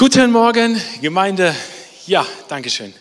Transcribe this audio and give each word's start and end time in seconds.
Guten 0.00 0.32
Morgen, 0.32 0.80
Gemeinde. 1.02 1.54
Ja, 2.06 2.26
danke 2.48 2.70
schön. 2.70 2.94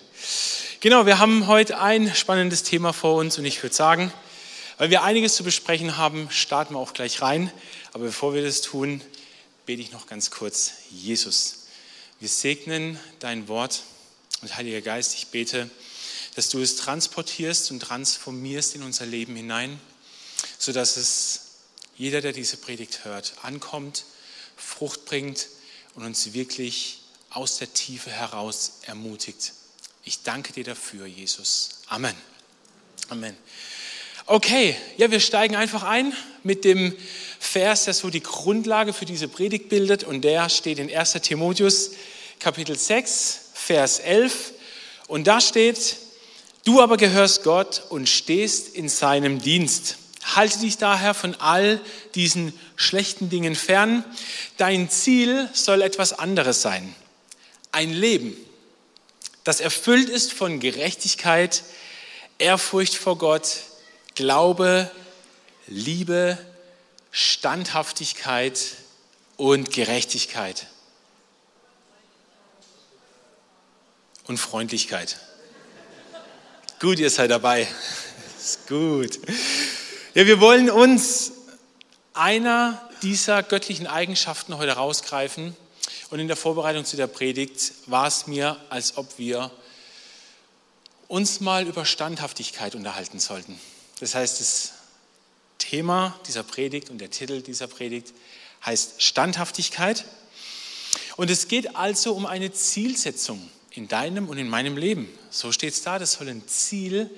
Genau, 0.82 1.06
wir 1.06 1.18
haben 1.18 1.48
heute 1.48 1.80
ein 1.80 2.14
spannendes 2.14 2.64
Thema 2.64 2.92
vor 2.92 3.16
uns 3.16 3.38
und 3.38 3.46
ich 3.46 3.64
würde 3.64 3.74
sagen, 3.74 4.12
weil 4.78 4.90
wir 4.90 5.02
einiges 5.04 5.36
zu 5.36 5.46
besprechen 5.46 5.96
haben, 5.96 6.30
starten 6.30 6.74
wir 6.74 6.80
auch 6.80 6.92
gleich 6.92 7.22
rein. 7.22 7.54
Aber 7.94 8.04
bevor 8.04 8.34
wir 8.34 8.44
das 8.44 8.60
tun, 8.60 9.00
bete 9.66 9.82
ich 9.82 9.94
noch 9.94 10.08
ganz 10.08 10.30
kurz. 10.30 10.74
Jesus, 10.92 11.68
wir 12.20 12.28
segnen 12.28 13.00
dein 13.22 13.48
Wort 13.48 13.84
und 14.42 14.58
Heiliger 14.58 14.82
Geist, 14.82 15.16
ich 15.16 15.28
bete, 15.28 15.70
dass 16.36 16.50
du 16.50 16.60
es 16.60 16.76
transportierst 16.76 17.72
und 17.72 17.80
transformierst 17.80 18.76
in 18.76 18.84
unser 18.84 19.06
Leben 19.06 19.38
hinein, 19.38 19.80
sodass 20.58 20.98
es 20.98 21.44
jeder, 21.96 22.20
der 22.20 22.34
diese 22.34 22.58
Predigt 22.58 23.06
hört, 23.06 23.36
ankommt, 23.42 24.04
Frucht 24.58 25.06
bringt 25.06 25.48
und 25.96 26.06
uns 26.06 26.34
wirklich 26.34 26.99
aus 27.30 27.58
der 27.58 27.74
Tiefe 27.74 28.10
heraus 28.10 28.80
ermutigt. 28.86 29.54
Ich 30.04 30.24
danke 30.24 30.54
dir 30.54 30.64
dafür, 30.64 31.06
Jesus. 31.06 31.82
Amen. 31.88 32.16
Amen. 33.10 33.36
Okay, 34.26 34.76
ja, 34.98 35.10
wir 35.10 35.20
steigen 35.20 35.56
einfach 35.56 35.84
ein 35.84 36.14
mit 36.44 36.64
dem 36.64 36.96
Vers, 37.40 37.86
der 37.86 37.94
so 37.94 38.10
die 38.10 38.22
Grundlage 38.22 38.94
für 38.94 39.06
diese 39.06 39.28
Predigt 39.28 39.70
bildet 39.70 40.04
und 40.04 40.22
der 40.22 40.50
steht 40.50 40.78
in 40.78 40.96
1 40.96 41.14
Timotheus 41.24 41.92
Kapitel 42.40 42.78
6, 42.78 43.40
Vers 43.54 44.00
11 44.00 44.54
und 45.08 45.26
da 45.26 45.42
steht, 45.42 45.98
du 46.64 46.80
aber 46.80 46.98
gehörst 46.98 47.44
Gott 47.44 47.84
und 47.90 48.08
stehst 48.08 48.76
in 48.76 48.88
seinem 48.88 49.42
Dienst. 49.42 49.98
Halte 50.24 50.60
dich 50.60 50.78
daher 50.78 51.16
von 51.16 51.34
all 51.36 51.82
diesen 52.14 52.54
schlechten 52.76 53.30
Dingen 53.30 53.56
fern. 53.56 54.06
Dein 54.58 54.90
Ziel 54.90 55.50
soll 55.54 55.82
etwas 55.82 56.14
anderes 56.14 56.62
sein. 56.62 56.94
Ein 57.72 57.92
Leben, 57.92 58.36
das 59.44 59.60
erfüllt 59.60 60.10
ist 60.10 60.34
von 60.34 60.60
Gerechtigkeit, 60.60 61.64
Ehrfurcht 62.38 62.96
vor 62.96 63.18
Gott, 63.18 63.58
Glaube, 64.16 64.90
Liebe, 65.68 66.38
Standhaftigkeit 67.12 68.60
und 69.38 69.72
Gerechtigkeit. 69.72 70.68
Und 74.26 74.38
Freundlichkeit. 74.38 75.18
Gut, 76.80 77.00
ihr 77.00 77.10
seid 77.10 77.32
dabei. 77.32 77.68
Ist 78.40 78.68
gut. 78.68 79.20
Ja, 80.14 80.26
wir 80.26 80.40
wollen 80.40 80.70
uns 80.70 81.34
einer 82.14 82.90
dieser 83.02 83.44
göttlichen 83.44 83.86
Eigenschaften 83.86 84.58
heute 84.58 84.74
rausgreifen. 84.74 85.56
Und 86.10 86.20
in 86.20 86.28
der 86.28 86.38
Vorbereitung 86.38 86.86
zu 86.86 86.98
der 86.98 87.08
Predigt 87.08 87.74
war 87.86 88.08
es 88.08 88.26
mir, 88.26 88.58
als 88.70 88.98
ob 88.98 89.18
wir 89.18 89.52
uns 91.08 91.40
mal 91.40 91.68
über 91.68 91.86
Standhaftigkeit 91.86 92.76
unterhalten 92.76 93.20
sollten. 93.20 93.60
Das 94.00 94.16
heißt, 94.16 94.40
das 94.40 94.74
Thema 95.60 96.20
dieser 96.28 96.44
Predigt 96.44 96.90
und 96.90 97.00
der 97.00 97.12
Titel 97.12 97.42
dieser 97.42 97.68
Predigt 97.68 98.14
heißt 98.66 99.02
Standhaftigkeit. 99.02 100.06
Und 101.18 101.30
es 101.30 101.48
geht 101.48 101.76
also 101.76 102.14
um 102.14 102.26
eine 102.26 102.52
Zielsetzung 102.52 103.50
in 103.72 103.88
deinem 103.88 104.30
und 104.30 104.38
in 104.38 104.50
meinem 104.50 104.78
Leben. 104.78 105.08
So 105.30 105.52
steht 105.52 105.74
es 105.74 105.84
da, 105.84 106.00
das 106.00 106.14
soll 106.14 106.30
ein 106.30 106.48
Ziel 106.48 107.10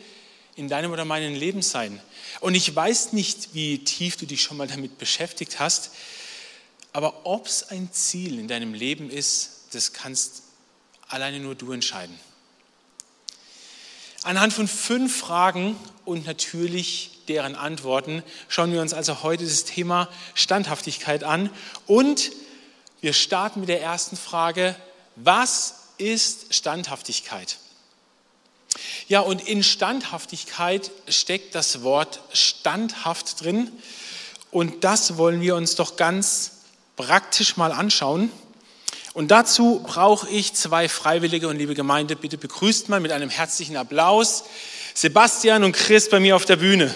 in 0.56 0.68
deinem 0.68 0.92
oder 0.92 1.06
meinem 1.06 1.34
Leben 1.34 1.62
sein. 1.62 2.00
Und 2.42 2.56
ich 2.56 2.76
weiß 2.76 3.14
nicht, 3.14 3.54
wie 3.54 3.84
tief 3.84 4.18
du 4.18 4.26
dich 4.26 4.42
schon 4.42 4.58
mal 4.58 4.68
damit 4.68 4.98
beschäftigt 4.98 5.60
hast, 5.60 5.92
aber 6.94 7.26
ob 7.26 7.48
es 7.48 7.70
ein 7.70 7.92
Ziel 7.92 8.40
in 8.40 8.48
deinem 8.48 8.74
Leben 8.74 9.10
ist, 9.10 9.66
das 9.72 9.94
kannst 9.94 10.44
alleine 11.08 11.40
nur 11.40 11.56
du 11.56 11.72
entscheiden. 11.72 12.18
Anhand 14.24 14.54
von 14.54 14.68
fünf 14.68 15.18
Fragen 15.18 15.76
und 16.06 16.28
natürlich 16.28 17.12
deren 17.28 17.56
Antworten 17.56 18.24
schauen 18.50 18.72
wir 18.72 18.82
uns 18.82 18.94
also 18.94 19.24
heute 19.24 19.46
das 19.46 19.64
Thema 19.64 20.10
Standhaftigkeit 20.36 21.24
an. 21.24 21.50
Und 21.88 22.32
wir 23.00 23.14
starten 23.14 23.62
mit 23.62 23.70
der 23.70 23.82
ersten 23.82 24.18
Frage, 24.18 24.76
was 25.16 25.76
ist 25.98 26.54
Standhaftigkeit? 26.54 27.58
Ja, 29.08 29.22
und 29.22 29.48
in 29.48 29.64
Standhaftigkeit 29.64 30.92
steckt 31.08 31.56
das 31.56 31.82
Wort 31.82 32.22
standhaft 32.32 33.42
drin. 33.42 33.72
Und 34.52 34.84
das 34.84 35.18
wollen 35.18 35.42
wir 35.42 35.56
uns 35.56 35.76
doch 35.76 35.96
ganz 35.96 36.61
praktisch 37.02 37.58
mal 37.58 37.72
anschauen. 37.72 38.32
Und 39.14 39.32
dazu 39.32 39.82
brauche 39.84 40.30
ich 40.30 40.54
zwei 40.54 40.88
Freiwillige 40.88 41.48
und 41.48 41.58
liebe 41.58 41.74
Gemeinde, 41.74 42.16
bitte 42.16 42.38
begrüßt 42.38 42.90
mal 42.90 43.00
mit 43.00 43.12
einem 43.12 43.30
herzlichen 43.30 43.76
Applaus 43.76 44.44
Sebastian 44.94 45.64
und 45.64 45.72
Chris 45.72 46.10
bei 46.10 46.20
mir 46.20 46.36
auf 46.36 46.46
der 46.46 46.58
Bühne. 46.58 46.94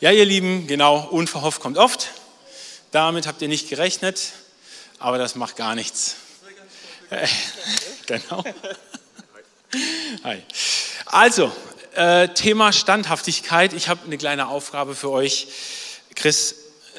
Ja, 0.00 0.12
ihr 0.12 0.24
Lieben, 0.24 0.66
genau, 0.66 1.08
unverhofft 1.10 1.60
kommt 1.60 1.76
oft. 1.76 2.08
Damit 2.90 3.26
habt 3.26 3.42
ihr 3.42 3.48
nicht 3.48 3.68
gerechnet, 3.68 4.32
aber 4.98 5.18
das 5.18 5.34
macht 5.34 5.56
gar 5.56 5.74
nichts. 5.74 6.16
Äh, 7.10 7.26
genau. 8.06 8.42
Hi. 10.24 10.42
Also, 11.06 11.52
äh, 11.94 12.28
Thema 12.28 12.72
Standhaftigkeit. 12.72 13.72
Ich 13.72 13.88
habe 13.88 14.00
eine 14.04 14.18
kleine 14.18 14.48
Aufgabe 14.48 14.96
für 14.96 15.10
euch. 15.10 15.46
Chris, 16.16 16.56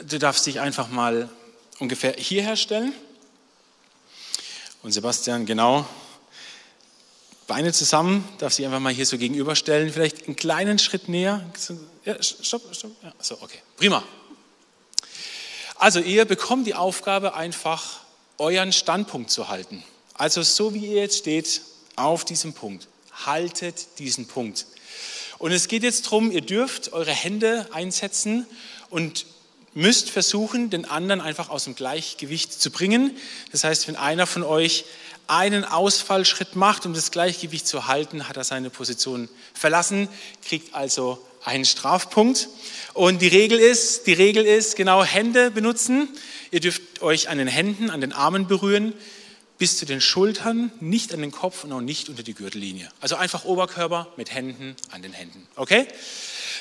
du 0.07 0.19
darfst 0.19 0.45
dich 0.45 0.61
einfach 0.61 0.87
mal 0.87 1.29
ungefähr 1.79 2.13
hierher 2.13 2.55
stellen. 2.55 2.93
Und 4.83 4.93
Sebastian, 4.93 5.45
genau. 5.45 5.85
Beine 7.45 7.73
zusammen, 7.73 8.27
darf 8.37 8.53
sich 8.53 8.65
einfach 8.65 8.79
mal 8.79 8.93
hier 8.93 9.05
so 9.05 9.17
gegenüberstellen. 9.17 9.91
Vielleicht 9.91 10.27
einen 10.27 10.37
kleinen 10.37 10.79
Schritt 10.79 11.09
näher. 11.09 11.43
Ja, 12.05 12.21
stopp, 12.23 12.73
stopp. 12.73 12.91
Ja, 13.03 13.13
so, 13.19 13.37
okay. 13.41 13.59
Prima. 13.75 14.01
Also 15.75 15.99
ihr 15.99 16.23
bekommt 16.23 16.67
die 16.67 16.75
Aufgabe, 16.75 17.33
einfach 17.33 17.99
euren 18.37 18.71
Standpunkt 18.71 19.29
zu 19.29 19.49
halten. 19.49 19.83
Also 20.13 20.41
so 20.41 20.73
wie 20.73 20.85
ihr 20.85 21.01
jetzt 21.01 21.17
steht, 21.17 21.61
auf 21.95 22.25
diesem 22.25 22.53
Punkt. 22.53 22.87
Haltet 23.25 23.99
diesen 23.99 24.27
Punkt. 24.27 24.65
Und 25.37 25.51
es 25.51 25.67
geht 25.67 25.83
jetzt 25.83 26.05
darum, 26.05 26.31
ihr 26.31 26.41
dürft 26.41 26.93
eure 26.93 27.11
Hände 27.11 27.67
einsetzen 27.71 28.45
und 28.89 29.25
müsst 29.73 30.09
versuchen, 30.09 30.69
den 30.69 30.85
anderen 30.85 31.21
einfach 31.21 31.49
aus 31.49 31.63
dem 31.63 31.75
Gleichgewicht 31.75 32.53
zu 32.53 32.71
bringen. 32.71 33.15
Das 33.51 33.63
heißt, 33.63 33.87
wenn 33.87 33.95
einer 33.95 34.27
von 34.27 34.43
euch 34.43 34.85
einen 35.27 35.63
Ausfallschritt 35.63 36.55
macht, 36.55 36.85
um 36.85 36.93
das 36.93 37.11
Gleichgewicht 37.11 37.65
zu 37.65 37.87
halten, 37.87 38.27
hat 38.27 38.37
er 38.37 38.43
seine 38.43 38.69
Position 38.69 39.29
verlassen, 39.53 40.09
kriegt 40.45 40.75
also 40.75 41.25
einen 41.43 41.65
Strafpunkt. 41.65 42.49
Und 42.93 43.21
die 43.21 43.29
Regel 43.29 43.57
ist, 43.57 44.07
die 44.07 44.13
Regel 44.13 44.45
ist, 44.45 44.75
genau 44.75 45.03
Hände 45.03 45.51
benutzen. 45.51 46.09
Ihr 46.51 46.59
dürft 46.59 47.01
euch 47.01 47.29
an 47.29 47.37
den 47.37 47.47
Händen, 47.47 47.89
an 47.89 48.01
den 48.01 48.11
Armen 48.13 48.47
berühren, 48.47 48.93
bis 49.61 49.77
zu 49.77 49.85
den 49.85 50.01
Schultern, 50.01 50.71
nicht 50.79 51.13
an 51.13 51.21
den 51.21 51.29
Kopf 51.29 51.63
und 51.63 51.71
auch 51.71 51.81
nicht 51.81 52.09
unter 52.09 52.23
die 52.23 52.33
Gürtellinie. 52.33 52.89
Also 52.99 53.15
einfach 53.15 53.45
Oberkörper 53.45 54.07
mit 54.17 54.33
Händen 54.33 54.75
an 54.89 55.03
den 55.03 55.13
Händen. 55.13 55.47
Okay? 55.55 55.85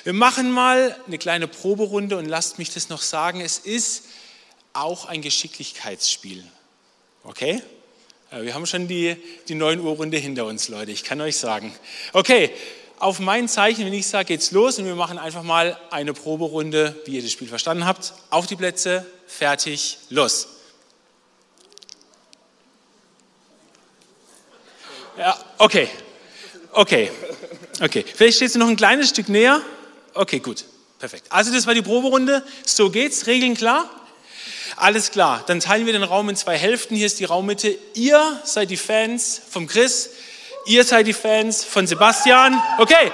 Wir 0.04 0.12
machen 0.12 0.50
mal 0.50 0.94
eine 1.06 1.16
kleine 1.16 1.48
Proberunde 1.48 2.18
und 2.18 2.26
lasst 2.26 2.58
mich 2.58 2.74
das 2.74 2.90
noch 2.90 3.00
sagen. 3.00 3.40
Es 3.40 3.56
ist 3.56 4.04
auch 4.74 5.06
ein 5.06 5.22
Geschicklichkeitsspiel. 5.22 6.44
Okay? 7.24 7.62
Wir 8.32 8.52
haben 8.52 8.66
schon 8.66 8.86
die, 8.86 9.16
die 9.48 9.54
9 9.54 9.80
Uhr 9.80 9.96
Runde 9.96 10.18
hinter 10.18 10.44
uns, 10.44 10.68
Leute. 10.68 10.90
Ich 10.90 11.02
kann 11.02 11.22
euch 11.22 11.38
sagen. 11.38 11.74
Okay, 12.12 12.50
auf 12.98 13.18
mein 13.18 13.48
Zeichen, 13.48 13.86
wenn 13.86 13.94
ich 13.94 14.08
sage, 14.08 14.26
geht's 14.26 14.50
los 14.50 14.78
und 14.78 14.84
wir 14.84 14.94
machen 14.94 15.16
einfach 15.16 15.42
mal 15.42 15.80
eine 15.90 16.12
Proberunde, 16.12 17.00
wie 17.06 17.12
ihr 17.12 17.22
das 17.22 17.32
Spiel 17.32 17.48
verstanden 17.48 17.86
habt. 17.86 18.12
Auf 18.28 18.46
die 18.46 18.56
Plätze, 18.56 19.06
fertig, 19.26 19.96
los. 20.10 20.59
Ja, 25.20 25.36
okay. 25.58 25.86
Okay. 26.72 27.10
Okay. 27.78 28.06
Vielleicht 28.14 28.36
stehst 28.36 28.54
du 28.54 28.58
noch 28.58 28.68
ein 28.68 28.76
kleines 28.76 29.10
Stück 29.10 29.28
näher. 29.28 29.60
Okay, 30.14 30.38
gut. 30.38 30.64
Perfekt. 30.98 31.26
Also 31.28 31.52
das 31.52 31.66
war 31.66 31.74
die 31.74 31.82
Proberunde. 31.82 32.42
So 32.64 32.88
geht's. 32.88 33.26
Regeln 33.26 33.54
klar? 33.54 33.90
Alles 34.76 35.10
klar. 35.10 35.44
Dann 35.46 35.60
teilen 35.60 35.84
wir 35.84 35.92
den 35.92 36.04
Raum 36.04 36.30
in 36.30 36.36
zwei 36.36 36.56
Hälften. 36.56 36.96
Hier 36.96 37.04
ist 37.04 37.20
die 37.20 37.26
Raummitte. 37.26 37.76
Ihr 37.92 38.40
seid 38.44 38.70
die 38.70 38.78
Fans 38.78 39.42
vom 39.50 39.66
Chris. 39.66 40.08
Ihr 40.64 40.84
seid 40.84 41.06
die 41.06 41.12
Fans 41.12 41.64
von 41.64 41.86
Sebastian. 41.86 42.58
Okay, 42.78 43.12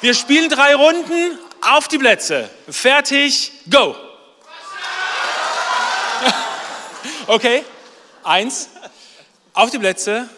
wir 0.00 0.14
spielen 0.14 0.48
drei 0.48 0.74
Runden. 0.74 1.38
Auf 1.60 1.88
die 1.88 1.98
Plätze. 1.98 2.48
Fertig, 2.70 3.52
go. 3.68 3.94
Okay, 7.26 7.64
eins. 8.22 8.70
Auf 9.52 9.70
die 9.70 9.78
Plätze. 9.78 10.28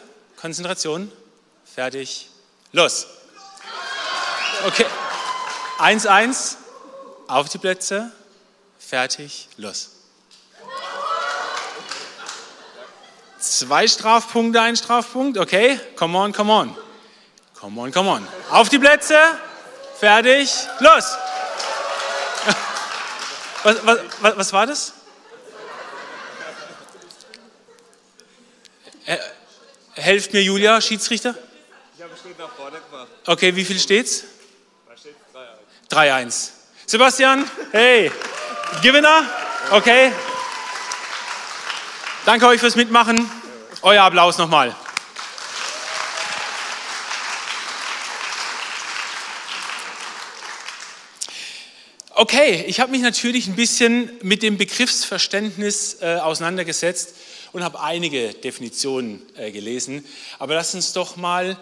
Konzentration. 0.47 1.11
Fertig, 1.65 2.29
los. 2.71 3.09
Okay. 4.65 4.87
1-1. 5.81 6.55
Auf 7.27 7.49
die 7.49 7.59
Plätze. 7.59 8.13
Fertig. 8.79 9.49
Los. 9.57 9.91
Zwei 13.41 13.89
Strafpunkte, 13.89 14.61
ein 14.61 14.77
Strafpunkt. 14.77 15.37
Okay. 15.37 15.81
Come 15.97 16.17
on, 16.17 16.33
come 16.33 16.53
on. 16.53 16.77
Come 17.59 17.81
on, 17.81 17.91
come 17.91 18.09
on. 18.09 18.29
Auf 18.53 18.69
die 18.69 18.79
Plätze. 18.79 19.19
Fertig. 19.99 20.49
Los. 20.79 21.07
Was, 23.65 23.85
was, 23.85 23.99
was, 24.21 24.37
was 24.37 24.53
war 24.53 24.67
das? 24.67 24.93
Helft 30.07 30.33
mir, 30.33 30.41
Julia, 30.41 30.81
Schiedsrichter. 30.81 31.35
Ich 31.97 32.03
habe 32.03 32.13
steht 32.17 32.39
nach 32.39 32.49
vorne 32.51 32.79
gemacht. 32.89 33.09
Okay, 33.27 33.57
wie 33.57 33.65
viel 33.65 33.81
steht's? 33.81 34.23
Da 34.89 34.97
steht 34.97 35.17
3-1. 35.91 36.27
3-1. 36.27 36.51
Sebastian, 36.87 37.51
hey, 37.73 38.13
Gewinner. 38.83 39.25
Okay. 39.73 40.13
Danke 42.25 42.47
euch 42.47 42.61
fürs 42.61 42.77
Mitmachen. 42.77 43.29
Euer 43.83 44.05
Applaus 44.05 44.39
nochmal. 44.39 44.77
Okay, 52.15 52.65
ich 52.69 52.79
habe 52.79 52.93
mich 52.93 53.03
natürlich 53.03 53.49
ein 53.49 53.57
bisschen 53.57 54.11
mit 54.23 54.45
dem 54.45 54.57
Begriffsverständnis 54.57 56.01
äh, 56.01 56.15
auseinandergesetzt 56.15 57.15
und 57.53 57.65
habe 57.65 57.81
einige 57.81 58.33
Definitionen 58.35 59.23
äh, 59.37 59.51
gelesen. 59.51 60.05
Aber 60.39 60.55
lasst 60.55 60.75
uns 60.75 60.93
doch 60.93 61.17
mal 61.17 61.59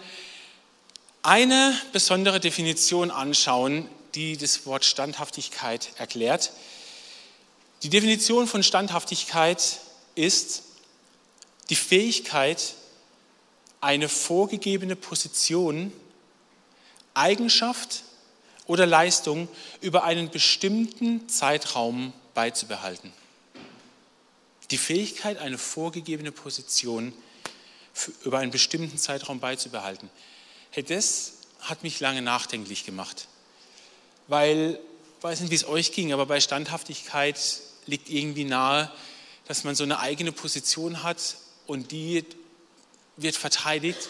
eine 1.23 1.75
besondere 1.91 2.39
Definition 2.39 3.11
anschauen, 3.11 3.89
die 4.13 4.37
das 4.37 4.65
Wort 4.65 4.85
Standhaftigkeit 4.85 5.89
erklärt. 5.97 6.51
Die 7.83 7.89
Definition 7.89 8.47
von 8.47 8.63
Standhaftigkeit 8.63 9.79
ist 10.15 10.63
die 11.69 11.75
Fähigkeit, 11.75 12.75
eine 13.81 14.09
vorgegebene 14.09 14.95
Position, 14.95 15.91
Eigenschaft 17.13 18.03
oder 18.67 18.85
Leistung 18.85 19.47
über 19.81 20.03
einen 20.03 20.29
bestimmten 20.29 21.27
Zeitraum 21.29 22.13
beizubehalten. 22.33 23.11
Die 24.75 24.79
Fähigkeit, 24.79 25.37
eine 25.37 25.57
vorgegebene 25.57 26.33
Position 26.33 27.13
für, 27.93 28.11
über 28.25 28.39
einen 28.39 28.51
bestimmten 28.51 28.97
Zeitraum 28.97 29.39
beizubehalten. 29.39 30.09
Hey, 30.69 30.83
das 30.83 31.35
hat 31.61 31.81
mich 31.83 32.01
lange 32.01 32.21
nachdenklich 32.21 32.85
gemacht. 32.85 33.29
Weil, 34.27 34.77
ich 35.17 35.23
weiß 35.23 35.39
nicht, 35.39 35.51
wie 35.51 35.55
es 35.55 35.65
euch 35.65 35.93
ging, 35.93 36.11
aber 36.11 36.25
bei 36.25 36.41
Standhaftigkeit 36.41 37.39
liegt 37.85 38.09
irgendwie 38.09 38.43
nahe, 38.43 38.91
dass 39.47 39.63
man 39.63 39.75
so 39.75 39.85
eine 39.85 39.99
eigene 39.99 40.33
Position 40.33 41.03
hat 41.03 41.37
und 41.67 41.93
die 41.93 42.25
wird 43.15 43.37
verteidigt. 43.37 44.09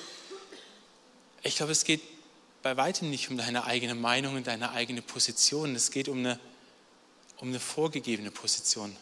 Ich 1.43 1.57
glaube, 1.57 1.73
es 1.73 1.83
geht 1.83 2.01
bei 2.63 2.75
weitem 2.75 3.11
nicht 3.11 3.29
um 3.29 3.37
deine 3.37 3.65
eigene 3.65 3.93
Meinung 3.93 4.35
und 4.35 4.47
deine 4.47 4.71
eigene 4.71 5.03
Position. 5.03 5.75
Es 5.75 5.91
geht 5.91 6.09
um 6.09 6.17
eine, 6.17 6.39
um 7.37 7.49
eine 7.49 7.59
vorgegebene 7.59 8.31
Position. 8.31 8.97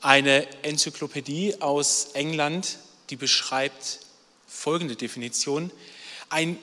Eine 0.00 0.46
Enzyklopädie 0.62 1.60
aus 1.60 2.10
England, 2.14 2.78
die 3.10 3.16
beschreibt 3.16 4.00
folgende 4.46 4.96
Definition. 4.96 5.70
Ein 6.28 6.58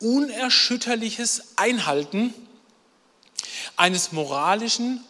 unerschütterliches 0.00 1.56
Einhalten 1.56 2.34
eines 3.76 4.12
moralischen 4.12 5.02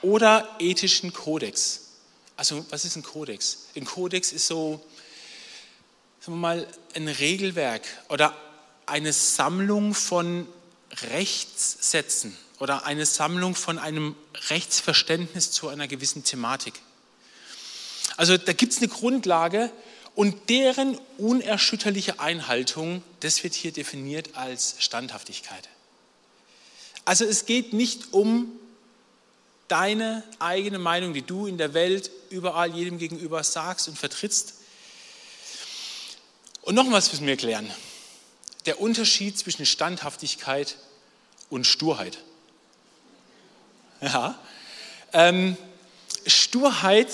oder 0.00 0.48
ethischen 0.58 1.12
Kodex. 1.12 1.80
Also 2.36 2.64
was 2.70 2.84
ist 2.84 2.96
ein 2.96 3.02
Kodex? 3.02 3.66
Ein 3.76 3.84
Kodex 3.84 4.32
ist 4.32 4.46
so, 4.46 4.84
sagen 6.20 6.36
wir 6.36 6.40
mal, 6.40 6.66
ein 6.94 7.08
Regelwerk 7.08 7.82
oder 8.08 8.36
eine 8.86 9.12
Sammlung 9.12 9.94
von 9.94 10.48
Rechtssätzen 11.12 12.36
oder 12.58 12.84
eine 12.84 13.06
Sammlung 13.06 13.54
von 13.54 13.78
einem 13.78 14.16
Rechtsverständnis 14.50 15.50
zu 15.50 15.68
einer 15.68 15.88
gewissen 15.88 16.24
Thematik. 16.24 16.74
Also 18.16 18.36
da 18.36 18.52
gibt 18.52 18.72
es 18.72 18.78
eine 18.78 18.88
Grundlage 18.88 19.70
und 20.14 20.48
deren 20.50 20.98
unerschütterliche 21.18 22.20
Einhaltung, 22.20 23.02
das 23.20 23.42
wird 23.42 23.54
hier 23.54 23.72
definiert 23.72 24.36
als 24.36 24.76
Standhaftigkeit. 24.78 25.68
Also 27.04 27.24
es 27.24 27.46
geht 27.46 27.72
nicht 27.72 28.12
um 28.12 28.52
deine 29.68 30.22
eigene 30.38 30.78
Meinung, 30.78 31.14
die 31.14 31.22
du 31.22 31.46
in 31.46 31.56
der 31.56 31.74
Welt 31.74 32.10
überall 32.30 32.74
jedem 32.74 32.98
gegenüber 32.98 33.42
sagst 33.42 33.88
und 33.88 33.98
vertrittst. 33.98 34.54
Und 36.60 36.74
noch 36.74 36.90
was 36.90 37.10
müssen 37.10 37.26
wir 37.26 37.36
klären. 37.36 37.68
Der 38.66 38.80
Unterschied 38.80 39.38
zwischen 39.38 39.66
Standhaftigkeit 39.66 40.76
und 41.50 41.66
Sturheit. 41.66 42.18
Ja, 44.00 44.38
ähm, 45.12 45.56
Sturheit 46.26 47.08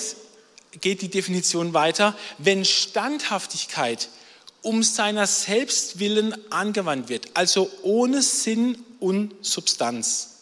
geht 0.80 1.02
die 1.02 1.10
Definition 1.10 1.74
weiter, 1.74 2.16
wenn 2.38 2.64
Standhaftigkeit 2.64 4.08
um 4.62 4.82
seiner 4.82 5.26
selbst 5.26 5.98
willen 5.98 6.34
angewandt 6.50 7.08
wird, 7.08 7.28
also 7.34 7.70
ohne 7.82 8.22
Sinn 8.22 8.84
und 9.00 9.34
Substanz, 9.40 10.40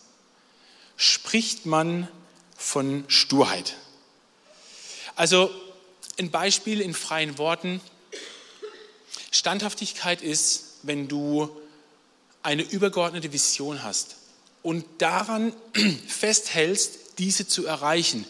spricht 0.97 1.67
man 1.67 2.09
von 2.57 3.05
Sturheit. 3.09 3.77
Also 5.15 5.51
ein 6.19 6.31
Beispiel 6.31 6.81
in 6.81 6.95
freien 6.95 7.39
Worten. 7.39 7.81
Standhaftigkeit 9.31 10.23
ist, 10.23 10.79
wenn 10.83 11.09
du 11.09 11.51
eine 12.43 12.63
übergeordnete 12.63 13.33
Vision 13.33 13.83
hast 13.83 14.17
und 14.63 14.85
daran 14.99 15.53
festhältst, 16.09 17.19
diese 17.19 17.47
zu 17.47 17.67
erreichen 17.67 18.27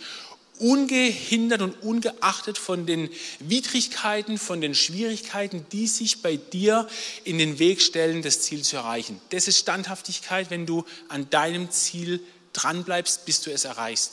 ungehindert 0.58 1.62
und 1.62 1.82
ungeachtet 1.82 2.58
von 2.58 2.87
den 2.87 3.11
Widrigkeiten, 3.41 4.38
von 4.38 4.61
den 4.61 4.75
Schwierigkeiten, 4.75 5.67
die 5.73 5.87
sich 5.87 6.23
bei 6.23 6.37
dir 6.37 6.88
in 7.25 7.38
den 7.38 7.59
Weg 7.59 7.83
stellen, 7.83 8.23
das 8.23 8.40
Ziel 8.40 8.62
zu 8.62 8.76
erreichen. 8.76 9.21
Das 9.31 9.49
ist 9.49 9.59
Standhaftigkeit, 9.59 10.50
wenn 10.50 10.66
du 10.66 10.85
an 11.09 11.28
deinem 11.31 11.71
Ziel 11.71 12.21
dranbleibst, 12.52 13.25
bis 13.25 13.40
du 13.42 13.50
es 13.52 13.64
erreichst. 13.64 14.12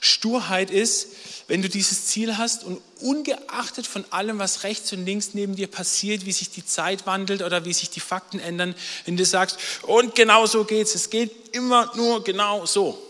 Sturheit 0.00 0.70
ist, 0.70 1.08
wenn 1.48 1.62
du 1.62 1.68
dieses 1.68 2.06
Ziel 2.06 2.36
hast 2.36 2.62
und 2.62 2.80
ungeachtet 3.00 3.86
von 3.86 4.04
allem, 4.10 4.38
was 4.38 4.62
rechts 4.62 4.92
und 4.92 5.04
links 5.04 5.30
neben 5.32 5.56
dir 5.56 5.66
passiert, 5.66 6.24
wie 6.24 6.32
sich 6.32 6.50
die 6.50 6.64
Zeit 6.64 7.06
wandelt 7.06 7.42
oder 7.42 7.64
wie 7.64 7.72
sich 7.72 7.90
die 7.90 8.00
Fakten 8.00 8.38
ändern, 8.38 8.74
wenn 9.06 9.16
du 9.16 9.24
sagst, 9.24 9.58
und 9.82 10.14
genau 10.14 10.46
so 10.46 10.64
geht's, 10.64 10.94
es 10.94 11.10
geht 11.10 11.56
immer 11.56 11.90
nur 11.96 12.22
genau 12.22 12.66
so. 12.66 13.02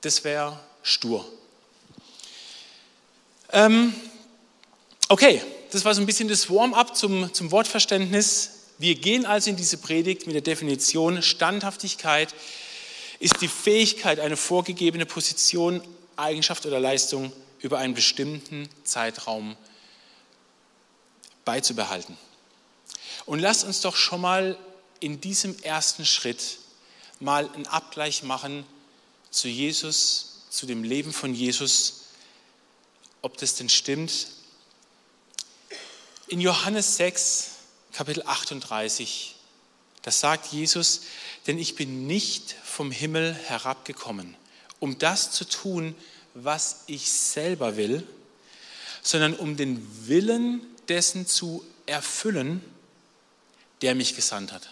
Das 0.00 0.24
wäre 0.24 0.58
stur. 0.82 1.26
Ähm, 3.50 3.94
okay, 5.08 5.42
das 5.70 5.84
war 5.84 5.94
so 5.94 6.00
ein 6.00 6.06
bisschen 6.06 6.28
das 6.28 6.50
Warm-up 6.50 6.96
zum, 6.96 7.32
zum 7.32 7.50
Wortverständnis. 7.50 8.50
Wir 8.78 8.94
gehen 8.94 9.26
also 9.26 9.50
in 9.50 9.56
diese 9.56 9.78
Predigt 9.78 10.26
mit 10.26 10.34
der 10.34 10.42
Definition 10.42 11.22
Standhaftigkeit 11.22 12.34
ist 13.18 13.40
die 13.40 13.48
Fähigkeit, 13.48 14.18
eine 14.18 14.36
vorgegebene 14.36 15.06
Position, 15.06 15.80
Eigenschaft 16.16 16.66
oder 16.66 16.80
Leistung 16.80 17.32
über 17.60 17.78
einen 17.78 17.94
bestimmten 17.94 18.68
Zeitraum 18.82 19.56
beizubehalten. 21.44 22.16
Und 23.24 23.38
lasst 23.38 23.64
uns 23.64 23.80
doch 23.80 23.94
schon 23.94 24.20
mal 24.20 24.58
in 24.98 25.20
diesem 25.20 25.56
ersten 25.60 26.04
Schritt 26.04 26.58
mal 27.20 27.48
einen 27.54 27.66
Abgleich 27.68 28.24
machen 28.24 28.64
zu 29.30 29.46
Jesus 29.46 30.31
zu 30.52 30.66
dem 30.66 30.84
Leben 30.84 31.14
von 31.14 31.34
Jesus, 31.34 32.02
ob 33.22 33.38
das 33.38 33.54
denn 33.54 33.70
stimmt. 33.70 34.26
In 36.26 36.42
Johannes 36.42 36.96
6, 36.98 37.52
Kapitel 37.94 38.22
38, 38.26 39.34
da 40.02 40.10
sagt 40.10 40.52
Jesus, 40.52 41.04
denn 41.46 41.58
ich 41.58 41.74
bin 41.74 42.06
nicht 42.06 42.54
vom 42.64 42.90
Himmel 42.90 43.32
herabgekommen, 43.32 44.36
um 44.78 44.98
das 44.98 45.30
zu 45.30 45.46
tun, 45.46 45.94
was 46.34 46.82
ich 46.86 47.10
selber 47.10 47.78
will, 47.78 48.06
sondern 49.02 49.34
um 49.34 49.56
den 49.56 50.06
Willen 50.06 50.66
dessen 50.86 51.26
zu 51.26 51.64
erfüllen, 51.86 52.62
der 53.80 53.94
mich 53.94 54.14
gesandt 54.14 54.52
hat. 54.52 54.68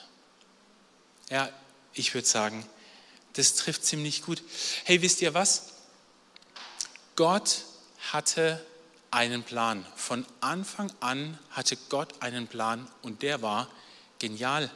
Ja, 1.31 1.49
ich 1.95 2.13
würde 2.13 2.29
sagen, 2.29 2.67
das 3.35 3.55
trifft 3.55 3.85
ziemlich 3.85 4.23
gut. 4.23 4.43
Hey, 4.85 5.03
wisst 5.03 5.23
ihr 5.23 5.35
was? 5.35 5.73
Gott 7.17 7.65
hatte 8.13 8.65
einen 9.11 9.43
Plan. 9.43 9.85
Von 9.97 10.25
Anfang 10.41 10.93
an 11.01 11.39
hatte 11.51 11.77
Gott 11.89 12.23
einen 12.23 12.47
Plan 12.47 12.89
und 13.03 13.23
der 13.23 13.43
war 13.43 13.69
genial. 14.19 14.71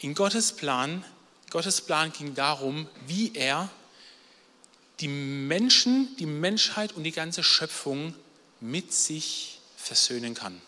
In 0.00 0.14
Gottes 0.14 0.52
Plan, 0.52 1.04
Gottes 1.50 1.80
Plan 1.80 2.12
ging 2.12 2.34
darum, 2.34 2.88
wie 3.06 3.34
er 3.34 3.70
die 5.00 5.08
Menschen, 5.08 6.16
die 6.16 6.26
Menschheit 6.26 6.92
und 6.92 7.04
die 7.04 7.12
ganze 7.12 7.42
Schöpfung 7.42 8.14
mit 8.60 8.92
sich 8.92 9.60
versöhnen 9.76 10.34
kann. 10.34 10.60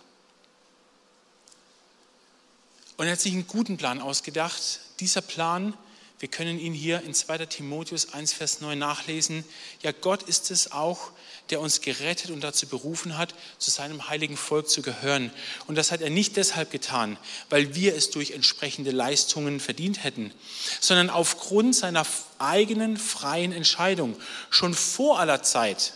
Und 2.96 3.06
er 3.06 3.12
hat 3.12 3.20
sich 3.20 3.32
einen 3.32 3.46
guten 3.46 3.76
Plan 3.76 4.00
ausgedacht. 4.00 4.80
Dieser 5.00 5.22
Plan 5.22 5.76
wir 6.20 6.28
können 6.28 6.60
ihn 6.60 6.74
hier 6.74 7.02
in 7.02 7.14
2 7.14 7.46
Timotheus 7.46 8.12
1, 8.12 8.34
Vers 8.34 8.60
9 8.60 8.78
nachlesen. 8.78 9.42
Ja, 9.82 9.90
Gott 9.90 10.22
ist 10.22 10.50
es 10.50 10.70
auch, 10.70 11.12
der 11.48 11.60
uns 11.60 11.80
gerettet 11.80 12.30
und 12.30 12.44
dazu 12.44 12.66
berufen 12.66 13.16
hat, 13.16 13.34
zu 13.56 13.70
seinem 13.70 14.06
heiligen 14.06 14.36
Volk 14.36 14.68
zu 14.68 14.82
gehören. 14.82 15.32
Und 15.66 15.76
das 15.76 15.90
hat 15.90 16.02
er 16.02 16.10
nicht 16.10 16.36
deshalb 16.36 16.70
getan, 16.70 17.16
weil 17.48 17.74
wir 17.74 17.96
es 17.96 18.10
durch 18.10 18.32
entsprechende 18.32 18.90
Leistungen 18.90 19.60
verdient 19.60 20.04
hätten, 20.04 20.30
sondern 20.78 21.08
aufgrund 21.08 21.74
seiner 21.74 22.06
eigenen 22.38 22.98
freien 22.98 23.52
Entscheidung. 23.52 24.14
Schon 24.50 24.74
vor 24.74 25.20
aller 25.20 25.42
Zeit 25.42 25.94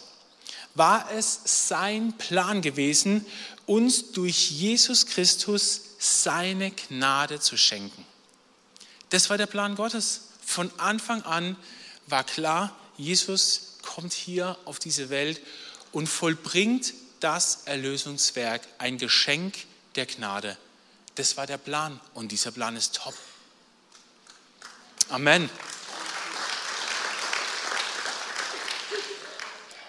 war 0.75 1.11
es 1.13 1.69
sein 1.69 2.15
Plan 2.17 2.63
gewesen, 2.63 3.27
uns 3.67 4.13
durch 4.13 4.51
Jesus 4.51 5.05
Christus 5.05 5.83
seine 5.99 6.71
Gnade 6.71 7.41
zu 7.41 7.59
schenken. 7.59 8.07
Das 9.11 9.31
war 9.31 9.39
der 9.39 9.47
Plan 9.47 9.75
Gottes. 9.75 10.29
Von 10.45 10.71
Anfang 10.79 11.23
an 11.23 11.57
war 12.07 12.25
klar, 12.25 12.77
Jesus 12.97 13.79
kommt 13.83 14.13
hier 14.13 14.57
auf 14.65 14.79
diese 14.79 15.11
Welt 15.11 15.41
und 15.93 16.09
vollbringt 16.09 16.95
das 17.21 17.63
Erlösungswerk, 17.65 18.63
ein 18.79 18.99
Geschenk 18.99 19.55
der 19.97 20.07
Gnade. 20.07 20.57
Das 21.15 21.37
war 21.37 21.47
der 21.47 21.59
Plan 21.59 22.01
und 22.13 22.33
dieser 22.33 22.51
Plan 22.51 22.77
ist 22.77 22.97
top. 22.97 23.15
Amen. 25.09 25.49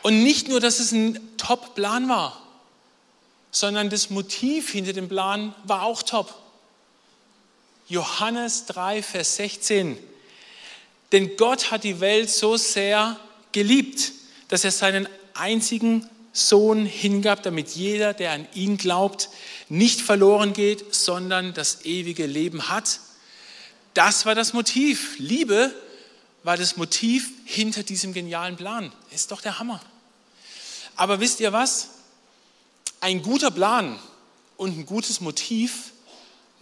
Und 0.03 0.21
nicht 0.21 0.47
nur, 0.47 0.59
dass 0.59 0.79
es 0.79 0.91
ein 0.91 1.19
Top-Plan 1.37 2.07
war, 2.07 2.39
sondern 3.49 3.89
das 3.89 4.11
Motiv 4.11 4.69
hinter 4.69 4.93
dem 4.93 5.09
Plan 5.09 5.55
war 5.63 5.81
auch 5.81 6.03
top. 6.03 6.44
Johannes 7.87 8.65
3, 8.65 9.03
Vers 9.03 9.35
16. 9.35 9.97
Denn 11.11 11.37
Gott 11.37 11.71
hat 11.71 11.83
die 11.83 11.99
Welt 11.99 12.29
so 12.29 12.57
sehr 12.57 13.19
geliebt, 13.51 14.11
dass 14.47 14.63
er 14.63 14.71
seinen 14.71 15.07
einzigen 15.33 16.09
Sohn 16.33 16.85
hingab, 16.85 17.43
damit 17.43 17.69
jeder, 17.69 18.13
der 18.13 18.31
an 18.31 18.47
ihn 18.53 18.77
glaubt, 18.77 19.29
nicht 19.69 20.01
verloren 20.01 20.53
geht, 20.53 20.93
sondern 20.93 21.53
das 21.53 21.85
ewige 21.85 22.25
Leben 22.25 22.69
hat. 22.69 22.99
Das 23.93 24.25
war 24.25 24.35
das 24.35 24.51
Motiv. 24.51 25.15
Liebe 25.17 25.73
war 26.43 26.57
das 26.57 26.75
Motiv 26.75 27.29
hinter 27.45 27.83
diesem 27.83 28.13
genialen 28.13 28.57
Plan. 28.57 28.91
Ist 29.11 29.31
doch 29.31 29.41
der 29.41 29.59
Hammer. 29.59 29.81
Aber 30.95 31.19
wisst 31.19 31.39
ihr 31.39 31.53
was? 31.53 31.89
Ein 32.99 33.21
guter 33.21 33.51
Plan 33.51 33.97
und 34.57 34.77
ein 34.77 34.85
gutes 34.85 35.21
Motiv 35.21 35.91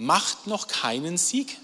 macht 0.04 0.48
noch 0.48 0.68
keinen 0.68 1.18
Sieg. 1.18 1.58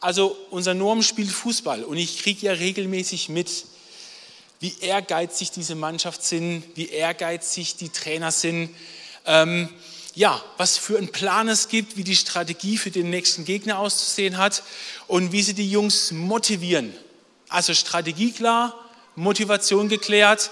Also 0.00 0.36
unser 0.50 0.74
Norm 0.74 1.02
spielt 1.02 1.30
Fußball 1.30 1.84
und 1.84 1.96
ich 1.96 2.22
kriege 2.22 2.46
ja 2.46 2.52
regelmäßig 2.52 3.28
mit, 3.28 3.64
wie 4.60 4.74
ehrgeizig 4.80 5.50
diese 5.50 5.74
Mannschaft 5.74 6.22
sind, 6.22 6.64
wie 6.74 6.88
ehrgeizig 6.88 7.76
die 7.76 7.88
Trainer 7.88 8.30
sind. 8.30 8.70
Ähm, 9.24 9.68
ja, 10.14 10.42
was 10.56 10.78
für 10.78 10.96
einen 10.96 11.12
Plan 11.12 11.48
es 11.48 11.68
gibt, 11.68 11.96
wie 11.96 12.04
die 12.04 12.16
Strategie 12.16 12.78
für 12.78 12.90
den 12.90 13.10
nächsten 13.10 13.44
Gegner 13.44 13.78
auszusehen 13.78 14.38
hat 14.38 14.62
und 15.08 15.32
wie 15.32 15.42
sie 15.42 15.54
die 15.54 15.70
Jungs 15.70 16.12
motivieren. 16.12 16.94
Also 17.48 17.74
Strategie 17.74 18.32
klar, 18.32 18.74
Motivation 19.14 19.88
geklärt, 19.88 20.50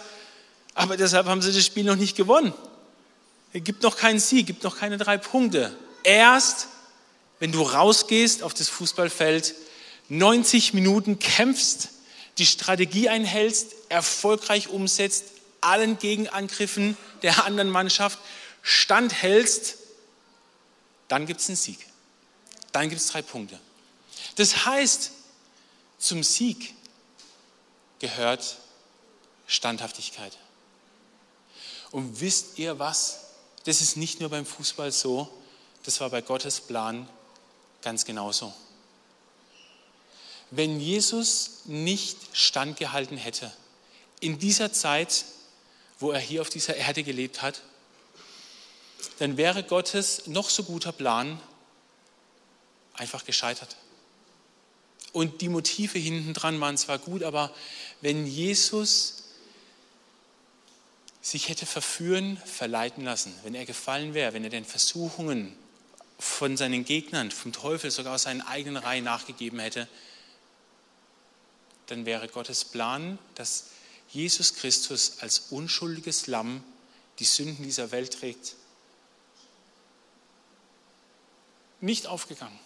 aber 0.74 0.96
deshalb 0.96 1.26
haben 1.26 1.40
sie 1.40 1.52
das 1.52 1.64
Spiel 1.64 1.84
noch 1.84 1.96
nicht 1.96 2.16
gewonnen. 2.16 2.52
Es 3.52 3.62
gibt 3.62 3.84
noch 3.84 3.96
keinen 3.96 4.18
Sieg, 4.18 4.46
gibt 4.46 4.64
noch 4.64 4.76
keine 4.78 4.98
drei 4.98 5.16
Punkte 5.16 5.74
erst, 6.04 6.68
wenn 7.40 7.52
du 7.52 7.62
rausgehst 7.62 8.42
auf 8.42 8.54
das 8.54 8.68
Fußballfeld, 8.68 9.54
90 10.08 10.74
Minuten 10.74 11.18
kämpfst, 11.18 11.88
die 12.38 12.46
Strategie 12.46 13.08
einhältst, 13.08 13.74
erfolgreich 13.88 14.68
umsetzt, 14.68 15.24
allen 15.60 15.98
Gegenangriffen 15.98 16.96
der 17.22 17.44
anderen 17.44 17.70
Mannschaft 17.70 18.18
standhältst, 18.62 19.76
dann 21.08 21.26
gibt 21.26 21.40
es 21.40 21.48
einen 21.48 21.56
Sieg. 21.56 21.86
Dann 22.72 22.88
gibt 22.88 23.00
es 23.00 23.08
drei 23.08 23.22
Punkte. 23.22 23.58
Das 24.36 24.66
heißt, 24.66 25.12
zum 25.98 26.22
Sieg 26.22 26.74
gehört 27.98 28.58
Standhaftigkeit. 29.46 30.36
Und 31.90 32.20
wisst 32.20 32.58
ihr 32.58 32.78
was? 32.78 33.20
Das 33.64 33.80
ist 33.80 33.96
nicht 33.96 34.20
nur 34.20 34.28
beim 34.28 34.44
Fußball 34.44 34.90
so, 34.90 35.32
das 35.84 36.00
war 36.00 36.10
bei 36.10 36.22
Gottes 36.22 36.60
Plan 36.60 37.08
ganz 37.82 38.04
genauso. 38.04 38.52
Wenn 40.50 40.80
Jesus 40.80 41.62
nicht 41.64 42.16
standgehalten 42.32 43.16
hätte 43.16 43.52
in 44.20 44.38
dieser 44.38 44.72
Zeit, 44.72 45.24
wo 45.98 46.10
er 46.10 46.20
hier 46.20 46.40
auf 46.40 46.48
dieser 46.48 46.76
Erde 46.76 47.02
gelebt 47.02 47.42
hat, 47.42 47.62
dann 49.18 49.36
wäre 49.36 49.62
Gottes 49.62 50.26
noch 50.26 50.50
so 50.50 50.64
guter 50.64 50.92
Plan 50.92 51.40
einfach 52.94 53.24
gescheitert. 53.24 53.76
Und 55.12 55.40
die 55.40 55.48
Motive 55.48 55.98
hinten 55.98 56.34
dran 56.34 56.60
waren 56.60 56.76
zwar 56.76 56.98
gut, 56.98 57.22
aber 57.22 57.52
wenn 58.00 58.26
Jesus 58.26 59.24
sich 61.20 61.48
hätte 61.48 61.66
verführen, 61.66 62.36
verleiten 62.44 63.04
lassen, 63.04 63.34
wenn 63.44 63.54
er 63.54 63.64
gefallen 63.64 64.14
wäre, 64.14 64.32
wenn 64.32 64.44
er 64.44 64.50
den 64.50 64.64
Versuchungen 64.64 65.56
von 66.18 66.56
seinen 66.56 66.84
Gegnern, 66.84 67.30
vom 67.30 67.52
Teufel, 67.52 67.90
sogar 67.90 68.14
aus 68.14 68.22
seinen 68.22 68.42
eigenen 68.42 68.82
Reihen 68.82 69.04
nachgegeben 69.04 69.58
hätte, 69.58 69.88
dann 71.86 72.06
wäre 72.06 72.28
Gottes 72.28 72.64
Plan, 72.64 73.18
dass 73.34 73.66
Jesus 74.08 74.54
Christus 74.54 75.18
als 75.20 75.46
unschuldiges 75.50 76.26
Lamm 76.26 76.62
die 77.18 77.24
Sünden 77.24 77.64
dieser 77.64 77.90
Welt 77.90 78.18
trägt, 78.20 78.54
nicht 81.80 82.06
aufgegangen. 82.06 82.58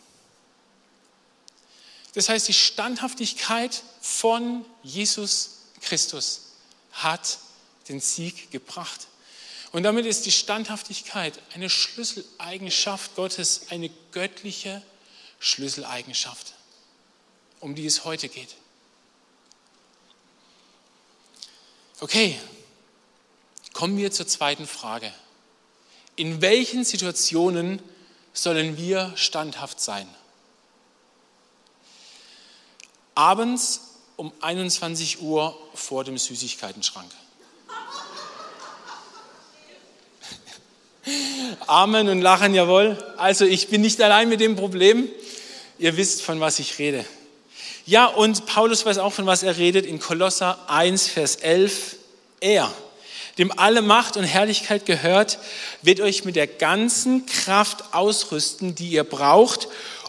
Das 2.15 2.29
heißt, 2.29 2.49
die 2.49 2.55
Standhaftigkeit 2.55 3.83
von 4.01 4.65
Jesus 4.83 5.59
Christus 5.81 6.53
hat 6.93 7.39
den 7.89 8.01
Sieg 8.01 8.51
gebracht. 8.51 9.09
Und 9.73 9.83
damit 9.83 10.07
ist 10.07 10.25
die 10.25 10.33
Standhaftigkeit 10.33 11.41
eine 11.55 11.69
Schlüsseleigenschaft 11.69 13.15
Gottes, 13.17 13.67
eine 13.71 13.91
göttliche 14.13 14.83
Schlüsseleigenschaft, 15.41 16.55
um 17.61 17.75
die 17.75 17.87
es 17.87 18.05
heute 18.05 18.29
geht. 18.29 18.57
Okay, 22.01 22.39
kommen 23.73 23.97
wir 23.99 24.11
zur 24.11 24.27
zweiten 24.27 24.67
Frage. 24.67 25.13
In 26.17 26.41
welchen 26.41 26.85
Situationen 26.85 27.83
sollen 28.33 28.77
wir 28.77 29.13
standhaft 29.17 29.81
sein? 29.81 30.09
Abends 33.15 33.81
um 34.17 34.33
21 34.41 35.21
Uhr 35.21 35.59
vor 35.75 36.05
dem 36.05 36.19
Süßigkeitenschrank. 36.19 37.13
Amen 41.67 42.09
und 42.09 42.21
lachen, 42.21 42.55
jawohl. 42.55 42.97
Also 43.17 43.45
ich 43.45 43.69
bin 43.69 43.81
nicht 43.81 44.01
allein 44.01 44.29
mit 44.29 44.41
dem 44.41 44.57
Problem. 44.57 45.09
Ihr 45.79 45.97
wisst, 45.97 46.23
von 46.23 46.41
was 46.41 46.59
ich 46.59 46.79
rede. 46.79 47.05
Ja, 47.87 48.07
und 48.07 48.47
Paulus 48.47 48.85
weiß 48.85 48.99
auch, 48.99 49.13
von 49.13 49.27
was 49.27 49.43
er 49.43 49.57
redet 49.57 49.87
in 49.87 49.99
Kolosser 49.99 50.59
1, 50.69 51.09
Vers 51.09 51.37
11. 51.37 51.97
Er, 52.41 52.71
dem 53.39 53.57
alle 53.59 53.81
Macht 53.81 54.17
und 54.17 54.25
Herrlichkeit 54.25 54.85
gehört, 54.87 55.39
wird 55.83 56.01
euch 56.01 56.25
mit 56.25 56.37
der 56.37 56.47
ganzen 56.47 57.27
Kraft 57.27 57.95
ausrüsten, 57.95 58.75
die 58.75 58.91
ihr 58.91 59.05
braucht, 59.05 59.69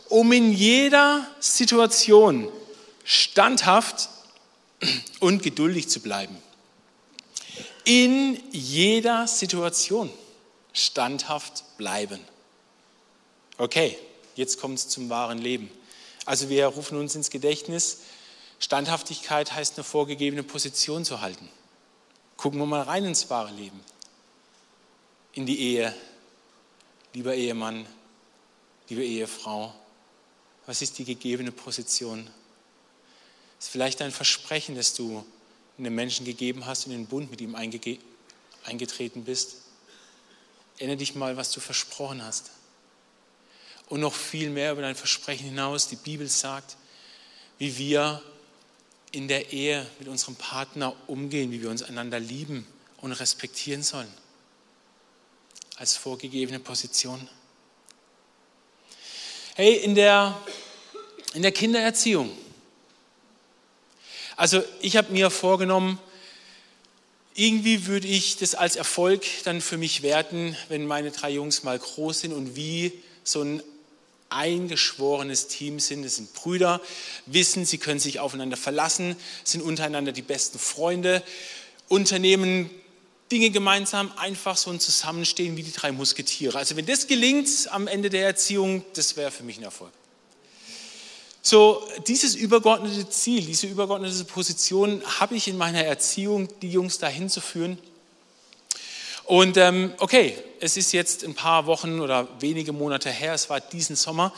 um 0.10 0.32
in 0.32 0.52
jeder 0.52 1.26
Situation 1.40 2.50
standhaft 3.04 4.10
und 5.20 5.44
geduldig 5.44 5.88
zu 5.90 6.00
bleiben. 6.02 6.38
In 7.86 8.40
jeder 8.52 9.28
Situation 9.28 10.10
standhaft 10.74 11.64
bleiben. 11.78 12.20
Okay, 13.58 13.98
jetzt 14.36 14.60
kommt 14.60 14.80
es 14.80 14.88
zum 14.88 15.10
wahren 15.10 15.40
Leben. 15.40 15.70
Also 16.26 16.50
wir 16.50 16.66
rufen 16.68 16.98
uns 16.98 17.16
ins 17.16 17.30
Gedächtnis, 17.30 18.02
Standhaftigkeit 18.60 19.54
heißt 19.54 19.78
eine 19.78 19.84
vorgegebene 19.84 20.44
Position 20.44 21.06
zu 21.06 21.22
halten. 21.22 21.50
Gucken 22.38 22.60
wir 22.60 22.66
mal 22.66 22.82
rein 22.82 23.06
ins 23.06 23.30
wahre 23.30 23.54
Leben, 23.54 23.80
in 25.34 25.46
die 25.46 25.60
Ehe, 25.60 25.94
lieber 27.14 27.36
Ehemann, 27.36 27.86
liebe 28.90 29.04
Ehefrau. 29.04 29.74
Was 30.66 30.82
ist 30.82 31.00
die 31.00 31.06
gegebene 31.06 31.52
Position? 31.52 32.30
ist 33.60 33.70
vielleicht 33.70 34.02
ein 34.02 34.12
Versprechen, 34.12 34.76
das 34.76 34.94
du 34.94 35.26
einem 35.78 35.94
Menschen 35.94 36.26
gegeben 36.26 36.66
hast 36.66 36.86
und 36.86 36.94
in 36.94 37.04
den 37.04 37.08
Bund 37.08 37.30
mit 37.30 37.42
ihm 37.42 37.56
eingetreten 37.56 39.24
bist. 39.24 39.58
Erinnere 40.80 40.98
dich 40.98 41.14
mal, 41.14 41.38
was 41.38 41.52
du 41.52 41.60
versprochen 41.60 42.24
hast. 42.24 42.50
Und 43.88 44.00
noch 44.00 44.14
viel 44.14 44.50
mehr 44.50 44.72
über 44.72 44.82
dein 44.82 44.96
Versprechen 44.96 45.46
hinaus. 45.46 45.88
Die 45.88 45.96
Bibel 45.96 46.28
sagt, 46.28 46.78
wie 47.60 47.78
wir 47.78 48.24
in 49.12 49.28
der 49.28 49.54
Ehe 49.54 49.86
mit 50.00 50.08
unserem 50.08 50.36
Partner 50.36 50.96
umgehen, 51.08 51.52
wie 51.52 51.62
wir 51.62 51.70
uns 51.70 51.84
einander 51.84 52.20
lieben 52.20 52.68
und 52.98 53.12
respektieren 53.12 53.84
sollen. 53.84 54.12
Als 55.78 55.96
vorgegebene 55.96 56.60
Position. 56.60 57.30
Hey, 59.54 59.76
in 59.76 59.94
der, 59.94 60.36
in 61.36 61.44
der 61.44 61.52
Kindererziehung 61.52 62.36
also 64.40 64.64
ich 64.80 64.96
habe 64.96 65.12
mir 65.12 65.30
vorgenommen, 65.32 66.00
irgendwie 67.36 67.86
würde 67.86 68.08
ich 68.08 68.38
das 68.38 68.56
als 68.56 68.76
Erfolg 68.76 69.24
dann 69.44 69.62
für 69.62 69.78
mich 69.78 70.02
werten, 70.02 70.56
wenn 70.68 70.86
meine 70.86 71.12
drei 71.12 71.32
Jungs 71.32 71.64
mal 71.64 71.78
groß 71.78 72.22
sind 72.22 72.34
und 72.34 72.56
wie 72.56 72.92
so 73.24 73.42
ein 73.42 73.64
eingeschworenes 74.30 75.48
Team 75.48 75.80
sind. 75.80 76.04
Das 76.04 76.18
sind 76.18 76.34
Brüder, 76.34 76.82
wissen, 77.26 77.66
sie 77.66 77.78
können 77.78 78.00
sich 78.00 78.20
aufeinander 78.20 78.58
verlassen, 78.58 79.16
sind 79.44 79.62
untereinander 79.62 80.12
die 80.12 80.22
besten 80.22 80.60
Freunde, 80.60 81.24
unternehmen 81.88 82.70
Dinge 83.32 83.52
gemeinsam, 83.52 84.12
einfach 84.18 84.58
so 84.58 84.72
ein 84.72 84.80
Zusammenstehen 84.80 85.56
wie 85.56 85.64
die 85.64 85.72
drei 85.72 85.92
Musketiere. 85.92 86.58
Also 86.58 86.76
wenn 86.76 86.86
das 86.86 87.08
gelingt 87.08 87.50
am 87.72 87.88
Ende 87.88 88.10
der 88.10 88.26
Erziehung, 88.26 88.84
das 88.94 89.18
wäre 89.18 89.32
für 89.32 89.44
mich 89.44 89.58
ein 89.58 89.64
Erfolg. 89.64 89.92
So, 91.42 91.82
dieses 92.08 92.36
übergeordnete 92.36 93.10
Ziel, 93.10 93.46
diese 93.46 93.68
übergeordnete 93.68 94.26
Position 94.26 95.02
habe 95.20 95.36
ich 95.36 95.48
in 95.48 95.58
meiner 95.58 95.84
Erziehung, 95.84 96.50
die 96.62 96.70
Jungs 96.70 96.98
dahin 96.98 97.30
zu 97.30 97.40
führen. 97.40 97.78
Und 99.24 99.58
ähm, 99.58 99.94
okay, 100.00 100.36
es 100.60 100.76
ist 100.76 100.92
jetzt 100.92 101.24
ein 101.24 101.36
paar 101.36 101.66
Wochen 101.66 102.02
oder 102.02 102.28
wenige 102.42 102.74
Monate 102.74 103.10
her, 103.10 103.34
es 103.34 103.50
war 103.50 103.62
diesen 103.62 103.96
Sommer, 103.96 104.34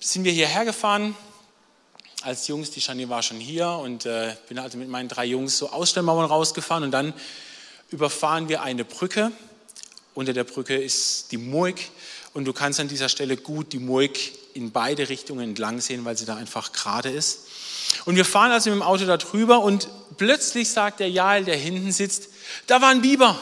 sind 0.00 0.24
wir 0.24 0.32
hierher 0.32 0.64
gefahren 0.64 1.14
als 2.22 2.46
Jungs, 2.46 2.70
die 2.70 2.80
Shani 2.80 3.08
war 3.08 3.22
schon 3.22 3.40
hier 3.40 3.68
und 3.68 4.06
äh, 4.06 4.36
bin 4.48 4.58
also 4.58 4.78
mit 4.78 4.88
meinen 4.88 5.08
drei 5.08 5.24
Jungs 5.24 5.58
so 5.58 5.70
Ausstellmauern 5.70 6.26
rausgefahren 6.26 6.84
und 6.84 6.92
dann 6.92 7.12
überfahren 7.90 8.48
wir 8.48 8.62
eine 8.62 8.84
Brücke. 8.84 9.32
Unter 10.14 10.32
der 10.32 10.44
Brücke 10.44 10.76
ist 10.76 11.32
die 11.32 11.38
Murg 11.38 11.80
und 12.34 12.44
du 12.44 12.52
kannst 12.52 12.80
an 12.80 12.88
dieser 12.88 13.08
Stelle 13.08 13.36
gut 13.36 13.72
die 13.72 13.78
Murg 13.78 14.18
in 14.54 14.72
beide 14.72 15.08
Richtungen 15.08 15.50
entlang 15.50 15.80
sehen, 15.80 16.04
weil 16.04 16.16
sie 16.16 16.24
da 16.24 16.36
einfach 16.36 16.72
gerade 16.72 17.10
ist. 17.10 17.40
Und 18.04 18.16
wir 18.16 18.24
fahren 18.24 18.50
also 18.50 18.70
mit 18.70 18.78
dem 18.78 18.82
Auto 18.82 19.04
da 19.04 19.16
drüber 19.16 19.60
und 19.60 19.88
plötzlich 20.16 20.70
sagt 20.70 21.00
der 21.00 21.10
Jael, 21.10 21.44
der 21.44 21.56
hinten 21.56 21.92
sitzt, 21.92 22.28
da 22.66 22.80
war 22.80 22.88
ein 22.88 23.02
Biber. 23.02 23.38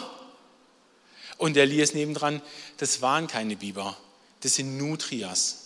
Und 1.39 1.55
der 1.55 1.67
Lies 1.67 1.95
nebendran, 1.95 2.43
das 2.79 3.01
waren 3.01 3.27
keine 3.27 3.57
Biber, 3.57 3.97
das 4.41 4.57
sind 4.57 4.77
Nutrias. 4.77 5.57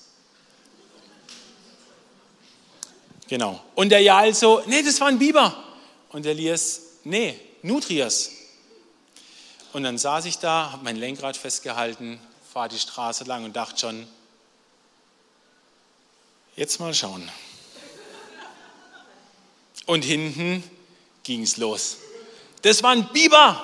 Genau. 3.29 3.63
Und 3.75 3.89
der 3.89 4.01
Jael 4.01 4.35
so, 4.35 4.63
nee, 4.67 4.83
das 4.83 5.01
war 5.01 5.09
ein 5.09 5.19
Biber. 5.19 5.65
Und 6.11 6.25
der 6.25 6.35
Lies, 6.35 6.83
nee, 7.05 7.39
Nutrias. 7.63 8.31
Und 9.73 9.83
dann 9.83 9.99
saß 9.99 10.27
ich 10.27 10.39
da, 10.39 10.71
habe 10.73 10.85
mein 10.85 10.97
Lenkrad 10.97 11.37
festgehalten, 11.37 12.21
fahre 12.55 12.69
die 12.69 12.79
Straße 12.79 13.25
lang 13.25 13.45
und 13.45 13.57
dachte 13.57 13.81
schon, 13.81 14.07
Jetzt 16.55 16.79
mal 16.79 16.95
schauen. 16.95 17.29
Und 19.87 20.05
hinten 20.05 20.63
ging 21.25 21.43
es 21.43 21.57
los. 21.57 21.97
Das 22.63 22.81
war 22.85 22.93
ein 22.93 23.09
Biber. 23.09 23.61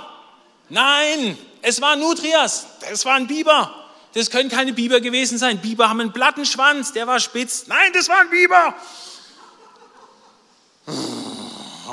Nein, 0.70 1.38
es 1.62 1.80
war 1.80 1.94
Nutrias. 1.94 2.66
Das 2.80 3.04
war 3.04 3.14
ein 3.14 3.28
Biber. 3.28 3.72
Das 4.14 4.28
können 4.28 4.48
keine 4.48 4.72
Biber 4.72 5.00
gewesen 5.00 5.38
sein. 5.38 5.60
Biber 5.60 5.88
haben 5.88 6.00
einen 6.00 6.12
Plattenschwanz, 6.12 6.92
der 6.92 7.06
war 7.06 7.20
spitz. 7.20 7.68
Nein, 7.68 7.92
das 7.92 8.08
war 8.08 8.22
ein 8.22 8.30
Biber. 8.30 8.74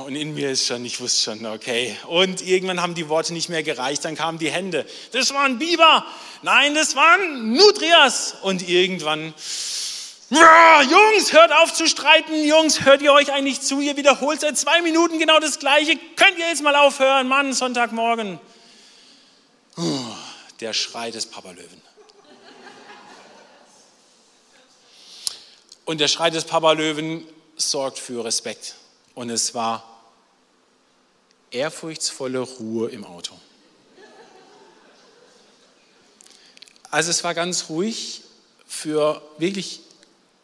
Und 0.06 0.16
in 0.16 0.34
mir 0.34 0.52
ist 0.52 0.68
schon, 0.68 0.86
ich 0.86 1.00
wusste 1.00 1.24
schon, 1.24 1.46
okay. 1.46 1.96
Und 2.08 2.42
irgendwann 2.42 2.82
haben 2.82 2.96
die 2.96 3.10
Worte 3.10 3.34
nicht 3.34 3.50
mehr 3.50 3.64
gereicht, 3.64 4.06
dann 4.06 4.16
kamen 4.16 4.38
die 4.38 4.52
Hände. 4.52 4.86
Das 5.12 5.34
war 5.34 5.44
ein 5.44 5.60
Biber. 5.60 6.06
Nein, 6.42 6.76
das 6.76 6.96
waren 6.96 7.54
Nutrias. 7.54 8.36
Und 8.42 8.68
irgendwann 8.68 9.34
Jungs, 10.30 11.32
hört 11.32 11.54
auf 11.54 11.74
zu 11.74 11.88
streiten. 11.88 12.44
Jungs, 12.44 12.84
hört 12.84 13.02
ihr 13.02 13.14
euch 13.14 13.32
eigentlich 13.32 13.62
zu? 13.62 13.80
Ihr 13.80 13.96
wiederholt 13.96 14.42
seit 14.42 14.58
zwei 14.58 14.82
Minuten 14.82 15.20
genau 15.20 15.40
das 15.40 15.58
Gleiche. 15.58 15.98
Könnt 16.16 16.38
ihr 16.38 16.48
jetzt 16.50 16.62
mal 16.62 16.76
aufhören? 16.76 17.28
Mann, 17.28 17.54
Sonntagmorgen. 17.54 18.40
Der 20.60 20.74
Schrei 20.74 21.12
des 21.12 21.28
Papalöwen. 21.28 21.82
Und 25.86 26.02
der 26.02 26.10
Schrei 26.10 26.30
des 26.30 26.44
Papalöwen 26.44 27.26
sorgt 27.56 27.98
für 27.98 28.26
Respekt. 28.26 28.76
Und 29.18 29.32
es 29.32 29.56
war 29.56 29.84
ehrfurchtsvolle 31.50 32.40
Ruhe 32.40 32.92
im 32.92 33.04
Auto. 33.04 33.34
Also 36.92 37.10
es 37.10 37.24
war 37.24 37.34
ganz 37.34 37.68
ruhig 37.68 38.22
für 38.68 39.24
wirklich 39.40 39.82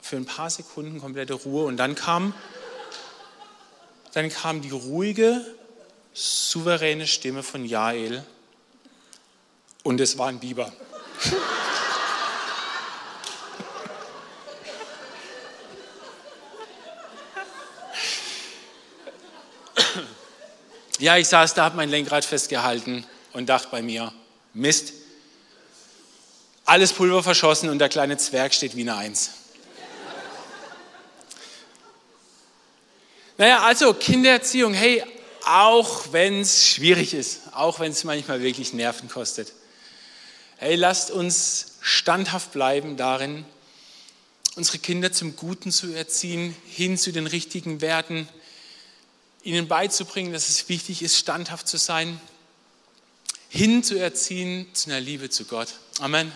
für 0.01 0.15
ein 0.15 0.25
paar 0.25 0.49
Sekunden 0.49 0.99
komplette 0.99 1.35
Ruhe 1.35 1.65
und 1.65 1.77
dann 1.77 1.93
kam, 1.93 2.33
dann 4.13 4.29
kam 4.29 4.61
die 4.61 4.71
ruhige, 4.71 5.45
souveräne 6.13 7.05
Stimme 7.05 7.43
von 7.43 7.65
Jael 7.65 8.25
und 9.83 10.01
es 10.01 10.17
war 10.17 10.29
ein 10.29 10.39
Biber. 10.39 10.73
Ja, 21.03 21.17
ich 21.17 21.27
saß 21.27 21.53
da, 21.53 21.65
habe 21.65 21.75
mein 21.75 21.89
Lenkrad 21.89 22.23
festgehalten 22.23 23.05
und 23.33 23.49
dachte 23.49 23.67
bei 23.69 23.81
mir, 23.81 24.13
Mist, 24.53 24.93
alles 26.63 26.93
Pulver 26.93 27.21
verschossen 27.21 27.67
und 27.67 27.79
der 27.79 27.89
kleine 27.89 28.15
Zwerg 28.15 28.53
steht 28.53 28.77
wie 28.77 28.83
eine 28.83 28.95
Eins. 28.95 29.31
Naja, 33.37 33.63
also 33.63 33.93
Kindererziehung, 33.93 34.73
hey, 34.73 35.03
auch 35.45 36.03
wenn 36.11 36.39
es 36.39 36.69
schwierig 36.69 37.13
ist, 37.13 37.41
auch 37.51 37.81
wenn 37.81 37.91
es 37.91 38.05
manchmal 38.05 38.41
wirklich 38.41 38.71
Nerven 38.71 39.09
kostet. 39.09 39.51
Hey, 40.55 40.75
lasst 40.75 41.11
uns 41.11 41.79
standhaft 41.81 42.53
bleiben 42.53 42.95
darin, 42.95 43.43
unsere 44.55 44.77
Kinder 44.77 45.11
zum 45.11 45.35
Guten 45.35 45.69
zu 45.73 45.93
erziehen, 45.93 46.55
hin 46.65 46.97
zu 46.97 47.11
den 47.11 47.27
richtigen 47.27 47.81
Werten, 47.81 48.29
ihnen 49.43 49.67
beizubringen, 49.67 50.33
dass 50.33 50.49
es 50.49 50.69
wichtig 50.69 51.01
ist, 51.01 51.17
standhaft 51.17 51.67
zu 51.67 51.77
sein, 51.77 52.19
hin 53.49 53.83
zu 53.83 53.99
erziehen 53.99 54.67
zu 54.73 54.89
einer 54.89 54.99
Liebe 54.99 55.29
zu 55.29 55.45
Gott. 55.45 55.67
Amen. 55.99 56.31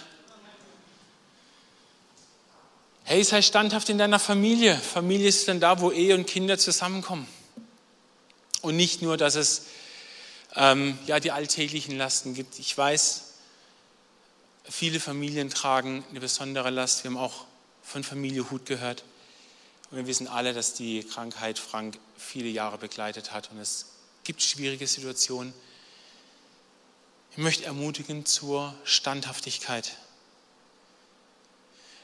Hey, 3.04 3.24
sei 3.24 3.42
standhaft 3.42 3.90
in 3.90 3.98
deiner 3.98 4.20
Familie. 4.20 4.76
Familie 4.76 5.30
ist 5.30 5.48
dann 5.48 5.62
da, 5.62 5.80
wo 5.80 5.92
Ehe 5.92 6.14
und 6.14 6.28
Kinder 6.28 6.58
zusammenkommen. 6.58 7.26
Und 8.62 8.76
nicht 8.76 9.02
nur, 9.02 9.16
dass 9.16 9.36
es 9.36 9.64
ähm, 10.56 11.00
ja, 11.08 11.22
die 11.22 11.32
alltäglichen 11.32 11.98
Lasten 11.98 12.34
gibt. 12.34 12.60
Ich 12.60 12.78
weiß, 12.78 13.24
viele 14.70 15.00
Familien 15.00 15.50
tragen 15.50 16.04
eine 16.10 16.20
besondere 16.20 16.70
Last. 16.70 17.04
Wir 17.04 17.12
haben 17.12 17.18
auch 17.18 17.46
von 17.82 18.04
Familie 18.04 18.50
Hut 18.52 18.66
gehört. 18.66 19.06
Und 19.90 19.98
wir 19.98 20.08
wissen 20.08 20.28
alle, 20.28 20.54
dass 20.54 20.74
die 20.74 21.04
Krankheit 21.04 21.60
Frank 21.60 21.98
viele 22.18 22.50
Jahre 22.50 22.78
begleitet 22.78 23.32
hat. 23.32 23.52
Und 23.52 23.60
es 23.60 23.86
gibt 24.24 24.42
schwierige 24.42 24.86
Situationen. 24.86 25.54
Ich 27.32 27.38
möchte 27.38 27.66
ermutigen 27.66 28.26
zur 28.26 28.76
Standhaftigkeit. 28.84 29.96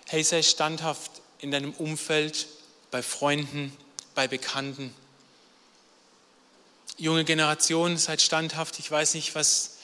Hey, 0.08 0.24
sei 0.24 0.42
standhaft 0.44 1.12
in 1.40 1.52
deinem 1.52 1.74
Umfeld, 1.74 2.48
bei 2.92 3.02
Freunden, 3.02 3.76
bei 4.16 4.28
Bekannten. 4.28 4.94
Junge 6.98 7.26
Generation, 7.26 7.98
seid 7.98 8.22
standhaft. 8.22 8.80
Ich 8.80 8.90
weiß 8.90 9.16
nicht, 9.16 9.36
was, 9.36 9.78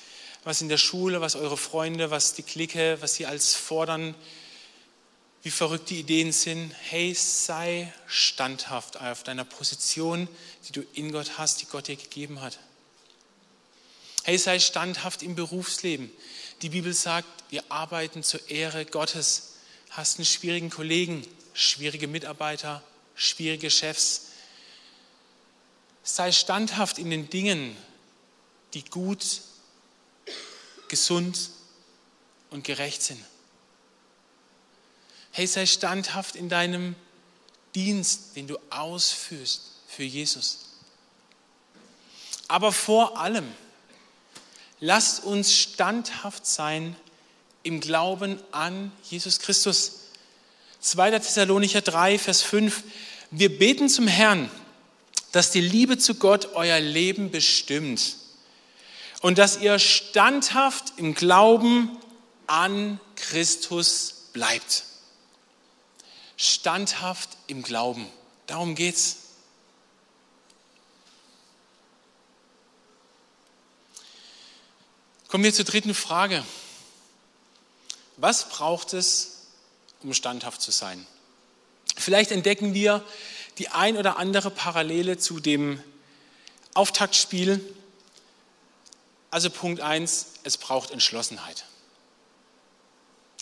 was 0.43 0.61
in 0.61 0.69
der 0.69 0.77
Schule, 0.77 1.19
was 1.19 1.35
eure 1.35 1.57
Freunde, 1.57 2.11
was 2.11 2.33
die 2.33 2.43
Clique, 2.43 3.01
was 3.01 3.15
sie 3.15 3.25
als 3.25 3.55
fordern, 3.55 4.15
wie 5.43 5.51
verrückt 5.51 5.89
die 5.89 5.99
Ideen 5.99 6.31
sind. 6.31 6.73
Hey, 6.89 7.13
sei 7.13 7.93
standhaft 8.07 8.99
auf 8.99 9.23
deiner 9.23 9.45
Position, 9.45 10.27
die 10.67 10.73
du 10.73 10.81
in 10.93 11.11
Gott 11.11 11.37
hast, 11.37 11.61
die 11.61 11.65
Gott 11.65 11.87
dir 11.87 11.95
gegeben 11.95 12.41
hat. 12.41 12.59
Hey, 14.23 14.37
sei 14.37 14.59
standhaft 14.59 15.23
im 15.23 15.35
Berufsleben. 15.35 16.11
Die 16.61 16.69
Bibel 16.69 16.93
sagt, 16.93 17.27
wir 17.49 17.63
arbeiten 17.69 18.23
zur 18.23 18.49
Ehre 18.49 18.85
Gottes 18.85 19.49
hast 19.89 20.17
einen 20.17 20.25
schwierigen 20.25 20.69
Kollegen, 20.69 21.25
schwierige 21.53 22.07
Mitarbeiter, 22.07 22.83
schwierige 23.15 23.69
Chefs. 23.69 24.27
Sei 26.03 26.31
standhaft 26.31 26.97
in 26.97 27.09
den 27.09 27.29
Dingen, 27.29 27.75
die 28.73 28.83
gut, 28.85 29.41
gesund 30.87 31.49
und 32.49 32.63
gerecht 32.63 33.01
sind. 33.01 33.23
Hey, 35.31 35.47
sei 35.47 35.65
standhaft 35.65 36.35
in 36.35 36.49
deinem 36.49 36.95
Dienst, 37.75 38.35
den 38.35 38.47
du 38.47 38.57
ausführst 38.69 39.61
für 39.87 40.03
Jesus. 40.03 40.69
Aber 42.47 42.71
vor 42.71 43.19
allem, 43.19 43.47
lasst 44.79 45.23
uns 45.23 45.53
standhaft 45.53 46.45
sein 46.45 46.95
im 47.63 47.79
Glauben 47.79 48.39
an 48.51 48.91
Jesus 49.03 49.39
Christus. 49.39 49.99
2. 50.79 51.11
Thessalonicher 51.19 51.81
3, 51.81 52.17
Vers 52.17 52.41
5. 52.41 52.83
Wir 53.31 53.55
beten 53.57 53.89
zum 53.89 54.07
Herrn, 54.07 54.49
dass 55.31 55.51
die 55.51 55.61
Liebe 55.61 55.97
zu 55.97 56.15
Gott 56.15 56.53
euer 56.55 56.79
Leben 56.79 57.29
bestimmt 57.29 58.15
und 59.21 59.37
dass 59.37 59.59
ihr 59.59 59.77
standhaft 59.77 60.93
im 60.97 61.13
Glauben 61.13 61.97
an 62.47 62.99
Christus 63.15 64.29
bleibt. 64.33 64.85
Standhaft 66.41 67.31
im 67.47 67.63
Glauben. 67.63 68.07
Darum 68.47 68.73
geht's. 68.73 69.17
Kommen 75.27 75.43
wir 75.43 75.53
zur 75.53 75.65
dritten 75.65 75.93
Frage. 75.93 76.45
Was 78.15 78.47
braucht 78.47 78.93
es, 78.93 79.47
um 80.01 80.13
standhaft 80.13 80.61
zu 80.61 80.71
sein? 80.71 81.05
Vielleicht 81.97 82.31
entdecken 82.31 82.73
wir 82.73 83.03
die 83.57 83.67
ein 83.67 83.97
oder 83.97 84.15
andere 84.15 84.49
Parallele 84.49 85.17
zu 85.17 85.41
dem 85.41 85.83
Auftaktspiel. 86.73 87.59
Also 89.29 89.49
Punkt 89.49 89.81
1, 89.81 90.27
es 90.43 90.57
braucht 90.57 90.91
Entschlossenheit. 90.91 91.65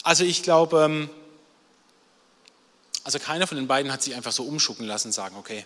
Also 0.02 0.24
ich 0.24 0.42
glaube, 0.42 0.84
ähm, 0.84 1.10
also 3.08 3.20
keiner 3.20 3.48
von 3.48 3.56
den 3.56 3.68
beiden 3.68 3.90
hat 3.90 4.04
sich 4.04 4.16
einfach 4.16 4.34
so 4.34 4.44
umschucken 4.44 4.86
lassen 4.86 5.08
und 5.08 5.14
sagen, 5.14 5.38
okay, 5.38 5.66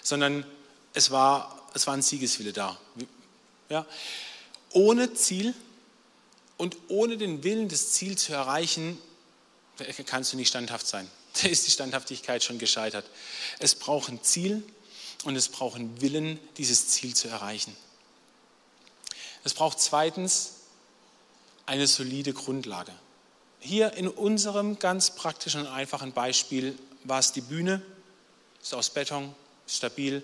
sondern 0.00 0.46
es 0.92 1.10
war, 1.10 1.68
es 1.74 1.88
war 1.88 1.94
ein 1.94 2.02
Siegeswille 2.02 2.52
da. 2.52 2.78
Ja? 3.68 3.84
Ohne 4.70 5.12
Ziel 5.12 5.54
und 6.56 6.76
ohne 6.86 7.16
den 7.16 7.42
Willen, 7.42 7.68
das 7.68 7.90
Ziel 7.94 8.16
zu 8.16 8.32
erreichen, 8.32 8.96
kannst 10.06 10.32
du 10.32 10.36
nicht 10.36 10.46
standhaft 10.46 10.86
sein. 10.86 11.10
Da 11.42 11.48
ist 11.48 11.66
die 11.66 11.72
Standhaftigkeit 11.72 12.44
schon 12.44 12.60
gescheitert. 12.60 13.04
Es 13.58 13.74
braucht 13.74 14.08
ein 14.08 14.22
Ziel 14.22 14.62
und 15.24 15.34
es 15.34 15.48
braucht 15.48 15.74
einen 15.74 16.00
Willen, 16.00 16.38
dieses 16.58 16.86
Ziel 16.86 17.16
zu 17.16 17.26
erreichen. 17.26 17.76
Es 19.42 19.52
braucht 19.52 19.80
zweitens 19.80 20.52
eine 21.66 21.88
solide 21.88 22.32
Grundlage. 22.32 22.92
Hier 23.66 23.94
in 23.94 24.06
unserem 24.06 24.78
ganz 24.78 25.10
praktischen 25.10 25.62
und 25.62 25.66
einfachen 25.66 26.12
Beispiel 26.12 26.78
war 27.02 27.18
es 27.18 27.32
die 27.32 27.40
Bühne, 27.40 27.82
ist 28.62 28.72
aus 28.72 28.90
Beton, 28.90 29.34
stabil. 29.66 30.22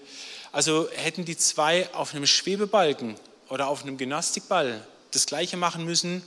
Also 0.52 0.88
hätten 0.92 1.24
die 1.24 1.36
zwei 1.36 1.92
auf 1.92 2.14
einem 2.14 2.24
Schwebebalken 2.24 3.16
oder 3.48 3.66
auf 3.66 3.82
einem 3.82 3.96
Gymnastikball 3.96 4.86
das 5.10 5.26
Gleiche 5.26 5.56
machen 5.56 5.84
müssen, 5.84 6.22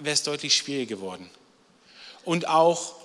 wäre 0.00 0.12
es 0.12 0.22
deutlich 0.22 0.54
schwieriger 0.54 0.96
geworden. 0.96 1.30
Und 2.26 2.46
auch 2.46 2.96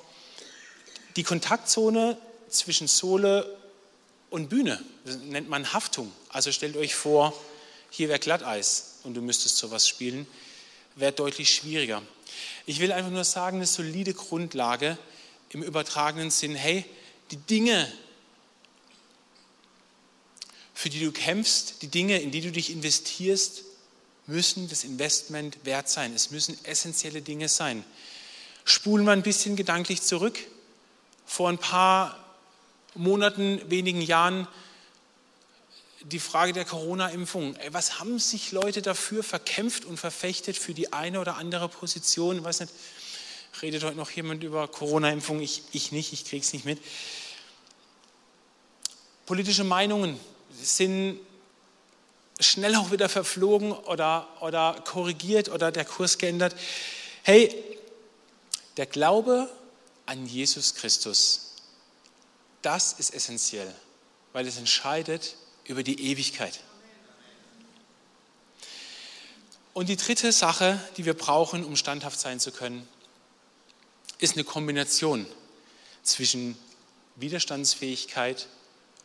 die 1.15 1.23
Kontaktzone 1.23 2.17
zwischen 2.49 2.89
Sohle 2.89 3.57
und 4.31 4.49
Bühne, 4.49 4.83
nennt 5.29 5.47
man 5.47 5.71
Haftung. 5.71 6.11
Also 6.27 6.51
stellt 6.51 6.75
euch 6.75 6.93
vor, 6.93 7.33
hier 7.89 8.09
wäre 8.09 8.19
Glatteis 8.19 8.99
und 9.05 9.13
du 9.13 9.21
müsstest 9.21 9.55
sowas 9.55 9.87
spielen, 9.87 10.27
wäre 10.97 11.13
deutlich 11.13 11.55
schwieriger. 11.55 12.01
Ich 12.65 12.79
will 12.79 12.91
einfach 12.91 13.11
nur 13.11 13.23
sagen, 13.23 13.57
eine 13.57 13.65
solide 13.65 14.13
Grundlage 14.13 14.97
im 15.49 15.63
übertragenen 15.63 16.31
Sinn, 16.31 16.55
hey, 16.55 16.85
die 17.31 17.37
Dinge, 17.37 17.91
für 20.73 20.89
die 20.89 20.99
du 20.99 21.11
kämpfst, 21.11 21.81
die 21.81 21.87
Dinge, 21.87 22.19
in 22.19 22.31
die 22.31 22.41
du 22.41 22.51
dich 22.51 22.71
investierst, 22.71 23.63
müssen 24.25 24.69
das 24.69 24.83
Investment 24.83 25.57
wert 25.63 25.89
sein. 25.89 26.13
Es 26.13 26.31
müssen 26.31 26.57
essentielle 26.63 27.21
Dinge 27.21 27.49
sein. 27.49 27.83
Spulen 28.63 29.05
wir 29.05 29.11
ein 29.11 29.23
bisschen 29.23 29.55
gedanklich 29.55 30.01
zurück. 30.01 30.39
Vor 31.25 31.49
ein 31.49 31.57
paar 31.57 32.17
Monaten, 32.95 33.61
wenigen 33.69 34.01
Jahren, 34.01 34.47
die 36.03 36.19
Frage 36.19 36.53
der 36.53 36.65
Corona-Impfung. 36.65 37.55
Was 37.71 37.99
haben 37.99 38.19
sich 38.19 38.51
Leute 38.51 38.81
dafür 38.81 39.23
verkämpft 39.23 39.85
und 39.85 39.97
verfechtet 39.97 40.57
für 40.57 40.73
die 40.73 40.91
eine 40.91 41.19
oder 41.19 41.37
andere 41.37 41.69
Position? 41.69 42.37
Ich 42.37 42.43
weiß 42.43 42.61
nicht, 42.61 42.73
redet 43.61 43.83
heute 43.83 43.95
noch 43.95 44.11
jemand 44.11 44.43
über 44.43 44.67
Corona-Impfung? 44.67 45.41
Ich, 45.41 45.63
ich 45.71 45.91
nicht, 45.91 46.13
ich 46.13 46.25
kriege 46.25 46.43
es 46.43 46.53
nicht 46.53 46.65
mit. 46.65 46.79
Politische 49.25 49.63
Meinungen 49.63 50.19
sind 50.61 51.19
schnell 52.39 52.75
auch 52.75 52.91
wieder 52.91 53.07
verflogen 53.07 53.71
oder, 53.71 54.27
oder 54.41 54.83
korrigiert 54.85 55.49
oder 55.49 55.71
der 55.71 55.85
Kurs 55.85 56.17
geändert. 56.17 56.55
Hey, 57.23 57.55
der 58.75 58.85
Glaube 58.85 59.49
an 60.05 60.25
Jesus 60.25 60.75
Christus, 60.75 61.55
das 62.61 62.93
ist 62.93 63.13
essentiell, 63.13 63.73
weil 64.33 64.47
es 64.47 64.57
entscheidet 64.57 65.35
über 65.65 65.83
die 65.83 66.11
Ewigkeit. 66.11 66.59
Und 69.73 69.89
die 69.89 69.97
dritte 69.97 70.31
Sache, 70.31 70.79
die 70.97 71.05
wir 71.05 71.15
brauchen, 71.15 71.63
um 71.63 71.75
standhaft 71.75 72.19
sein 72.19 72.39
zu 72.39 72.51
können, 72.51 72.87
ist 74.19 74.35
eine 74.35 74.43
Kombination 74.43 75.25
zwischen 76.03 76.57
Widerstandsfähigkeit 77.15 78.47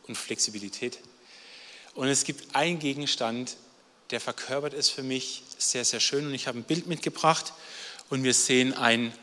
und 0.07 0.15
Flexibilität. 0.15 0.99
Und 1.95 2.07
es 2.07 2.23
gibt 2.23 2.55
einen 2.55 2.79
Gegenstand, 2.79 3.57
der 4.11 4.21
verkörpert 4.21 4.73
es 4.73 4.89
für 4.89 5.03
mich 5.03 5.43
sehr, 5.57 5.85
sehr 5.85 5.99
schön. 5.99 6.27
Und 6.27 6.33
ich 6.33 6.47
habe 6.47 6.59
ein 6.59 6.63
Bild 6.63 6.87
mitgebracht 6.87 7.53
und 8.09 8.23
wir 8.23 8.33
sehen 8.33 8.73
ein 8.73 9.13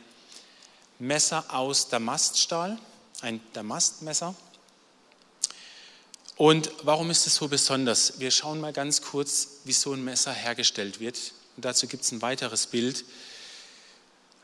Messer 0.99 1.45
aus 1.49 1.89
Damaststahl, 1.89 2.79
ein 3.21 3.41
Damastmesser. 3.53 4.35
Und 6.37 6.71
warum 6.83 7.11
ist 7.11 7.27
es 7.27 7.35
so 7.35 7.49
besonders? 7.49 8.21
Wir 8.21 8.31
schauen 8.31 8.61
mal 8.61 8.75
ganz 8.75 9.01
kurz, 9.01 9.49
wie 9.65 9.73
so 9.73 9.95
ein 9.95 10.05
Messer 10.05 10.33
hergestellt 10.33 11.01
wird. 11.01 11.33
Und 11.57 11.65
dazu 11.65 11.87
gibt 11.87 12.05
es 12.05 12.13
ein 12.13 12.21
weiteres 12.21 12.67
Bild. 12.67 13.07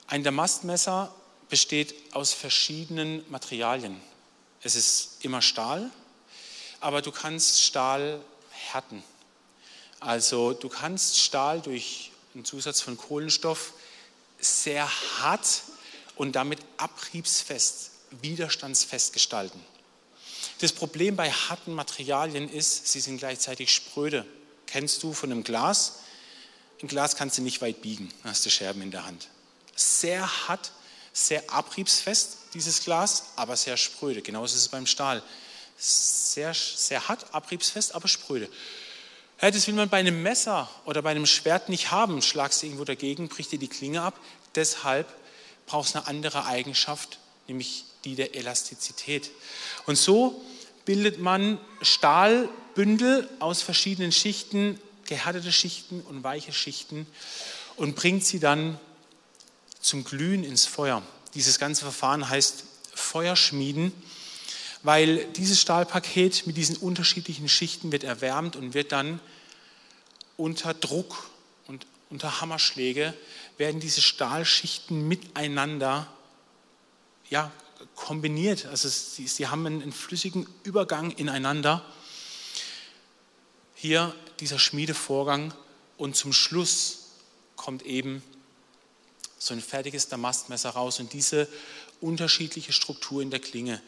Ein 0.06 0.24
Damastmesser 0.24 1.14
besteht 1.50 1.94
aus 2.14 2.32
verschiedenen 2.32 3.30
Materialien. 3.30 4.00
Es 4.62 4.74
ist 4.74 5.18
immer 5.20 5.42
Stahl, 5.42 5.90
aber 6.80 7.02
du 7.02 7.12
kannst 7.12 7.60
Stahl 7.60 8.20
härten. 8.50 9.02
Also 10.00 10.54
du 10.54 10.70
kannst 10.70 11.20
Stahl 11.20 11.60
durch 11.60 12.10
einen 12.34 12.46
Zusatz 12.46 12.80
von 12.80 12.96
Kohlenstoff 12.96 13.74
sehr 14.40 14.88
hart 15.20 15.62
und 16.16 16.32
damit 16.32 16.60
abriebsfest, 16.78 17.90
widerstandsfest 18.22 19.12
gestalten. 19.12 19.60
Das 20.62 20.72
Problem 20.72 21.16
bei 21.16 21.28
harten 21.28 21.74
Materialien 21.74 22.48
ist, 22.48 22.86
sie 22.86 23.00
sind 23.00 23.18
gleichzeitig 23.18 23.74
spröde. 23.74 24.24
Kennst 24.68 25.02
du 25.02 25.12
von 25.12 25.32
einem 25.32 25.42
Glas? 25.42 25.94
Ein 26.80 26.86
Glas 26.86 27.16
kannst 27.16 27.36
du 27.36 27.42
nicht 27.42 27.60
weit 27.62 27.82
biegen, 27.82 28.14
hast 28.22 28.46
du 28.46 28.50
Scherben 28.50 28.80
in 28.80 28.92
der 28.92 29.04
Hand. 29.04 29.26
Sehr 29.74 30.46
hart, 30.46 30.70
sehr 31.12 31.42
abriebsfest, 31.50 32.36
dieses 32.54 32.84
Glas, 32.84 33.24
aber 33.34 33.56
sehr 33.56 33.76
spröde. 33.76 34.22
Genauso 34.22 34.54
ist 34.54 34.60
es 34.60 34.68
beim 34.68 34.86
Stahl 34.86 35.24
sehr, 35.78 36.54
sehr 36.54 37.08
hart, 37.08 37.34
abriebsfest, 37.34 37.96
aber 37.96 38.06
spröde. 38.06 38.48
Ja, 39.40 39.50
das 39.50 39.66
will 39.66 39.74
man 39.74 39.88
bei 39.88 39.98
einem 39.98 40.22
Messer 40.22 40.70
oder 40.84 41.02
bei 41.02 41.10
einem 41.10 41.26
Schwert 41.26 41.70
nicht 41.70 41.90
haben. 41.90 42.22
Schlagst 42.22 42.62
du 42.62 42.66
irgendwo 42.66 42.84
dagegen, 42.84 43.28
bricht 43.28 43.50
dir 43.50 43.58
die 43.58 43.66
Klinge 43.66 44.02
ab. 44.02 44.16
Deshalb 44.54 45.12
brauchst 45.66 45.96
du 45.96 45.98
eine 45.98 46.06
andere 46.06 46.46
Eigenschaft, 46.46 47.18
nämlich 47.48 47.84
die 48.04 48.14
der 48.14 48.36
Elastizität. 48.36 49.32
Und 49.86 49.96
so 49.96 50.40
bildet 50.84 51.20
man 51.20 51.58
Stahlbündel 51.80 53.28
aus 53.38 53.62
verschiedenen 53.62 54.12
Schichten, 54.12 54.78
gehärtete 55.06 55.52
Schichten 55.52 56.00
und 56.00 56.24
weiche 56.24 56.52
Schichten 56.52 57.06
und 57.76 57.96
bringt 57.96 58.24
sie 58.24 58.40
dann 58.40 58.78
zum 59.80 60.04
Glühen 60.04 60.44
ins 60.44 60.66
Feuer. 60.66 61.02
Dieses 61.34 61.58
ganze 61.58 61.82
Verfahren 61.82 62.28
heißt 62.28 62.64
Feuerschmieden 62.94 63.92
weil 64.82 65.24
dieses 65.32 65.60
Stahlpaket 65.60 66.46
mit 66.46 66.56
diesen 66.56 66.76
unterschiedlichen 66.76 67.48
Schichten 67.48 67.92
wird 67.92 68.04
erwärmt 68.04 68.56
und 68.56 68.74
wird 68.74 68.92
dann 68.92 69.20
unter 70.36 70.74
Druck 70.74 71.30
und 71.66 71.86
unter 72.10 72.40
Hammerschläge 72.40 73.14
werden 73.58 73.80
diese 73.80 74.00
Stahlschichten 74.00 75.06
miteinander 75.06 76.08
ja, 77.30 77.50
kombiniert. 77.94 78.66
Also 78.66 78.88
sie, 78.88 79.26
sie 79.26 79.48
haben 79.48 79.66
einen, 79.66 79.82
einen 79.82 79.92
flüssigen 79.92 80.46
Übergang 80.62 81.10
ineinander. 81.10 81.84
Hier 83.74 84.14
dieser 84.40 84.58
Schmiedevorgang 84.58 85.54
und 85.98 86.16
zum 86.16 86.32
Schluss 86.32 87.10
kommt 87.56 87.82
eben 87.82 88.22
so 89.38 89.54
ein 89.54 89.60
fertiges 89.60 90.08
Damastmesser 90.08 90.70
raus 90.70 91.00
und 91.00 91.12
diese 91.12 91.48
unterschiedliche 92.00 92.72
Struktur 92.72 93.22
in 93.22 93.30
der 93.30 93.40
Klinge, 93.40 93.80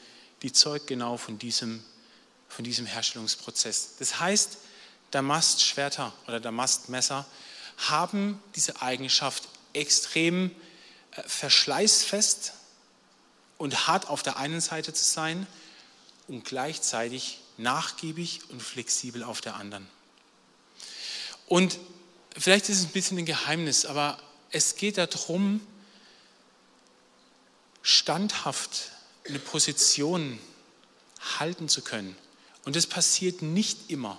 die 0.43 0.53
zeugt 0.53 0.87
genau 0.87 1.17
von 1.17 1.39
diesem, 1.39 1.83
von 2.49 2.65
diesem 2.65 2.87
Herstellungsprozess. 2.87 3.95
Das 3.99 4.21
heißt, 4.21 4.59
Damastschwerter 5.11 6.13
oder 6.27 6.41
Damastmesser 6.41 7.27
haben 7.77 8.43
diese 8.57 8.83
Eigenschaft 8.83 9.49
extrem 9.73 10.51
äh, 11.13 11.23
verschleißfest 11.27 12.53
und 13.59 13.87
hart 13.87 14.09
auf 14.09 14.23
der 14.23 14.37
einen 14.37 14.61
Seite 14.61 14.93
zu 14.93 15.05
sein 15.05 15.47
und 16.29 16.45
gleichzeitig 16.45 17.41
nachgiebig 17.57 18.41
und 18.51 18.63
flexibel 18.63 19.23
auf 19.23 19.41
der 19.41 19.57
anderen. 19.57 19.89
Und 21.47 21.79
vielleicht 22.37 22.69
ist 22.69 22.79
es 22.79 22.85
ein 22.87 22.93
bisschen 22.93 23.19
ein 23.19 23.27
Geheimnis, 23.27 23.85
aber 23.85 24.19
es 24.51 24.77
geht 24.77 24.99
darum, 24.99 25.65
standhaft 27.83 28.93
eine 29.29 29.39
Position 29.39 30.39
halten 31.39 31.69
zu 31.69 31.83
können. 31.83 32.17
Und 32.65 32.77
das 32.77 32.87
passiert 32.87 33.43
nicht 33.43 33.91
immer 33.91 34.19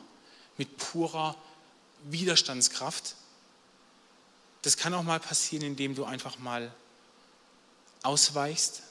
mit 0.57 0.77
purer 0.77 1.35
Widerstandskraft. 2.03 3.15
Das 4.61 4.77
kann 4.77 4.93
auch 4.93 5.03
mal 5.03 5.19
passieren, 5.19 5.65
indem 5.65 5.95
du 5.95 6.05
einfach 6.05 6.37
mal 6.39 6.71
ausweichst, 8.03 8.83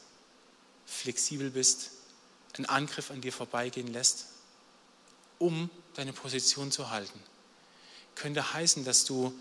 flexibel 0.87 1.51
bist, 1.51 1.91
einen 2.55 2.67
Angriff 2.67 3.11
an 3.11 3.21
dir 3.21 3.33
vorbeigehen 3.33 3.93
lässt, 3.93 4.27
um 5.39 5.71
deine 5.95 6.13
Position 6.13 6.71
zu 6.71 6.91
halten. 6.91 7.21
Könnte 8.15 8.53
heißen, 8.53 8.85
dass 8.85 9.05
du 9.05 9.37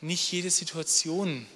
nicht 0.00 0.32
jede 0.32 0.50
Situation 0.50 1.46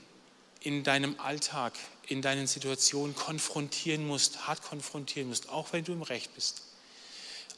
in 0.60 0.84
deinem 0.84 1.18
Alltag, 1.20 1.74
in 2.06 2.22
deinen 2.22 2.46
Situationen 2.46 3.14
konfrontieren 3.14 4.06
musst, 4.06 4.46
hart 4.46 4.62
konfrontieren 4.62 5.28
musst, 5.28 5.48
auch 5.48 5.72
wenn 5.72 5.84
du 5.84 5.92
im 5.92 6.02
Recht 6.02 6.34
bist, 6.34 6.62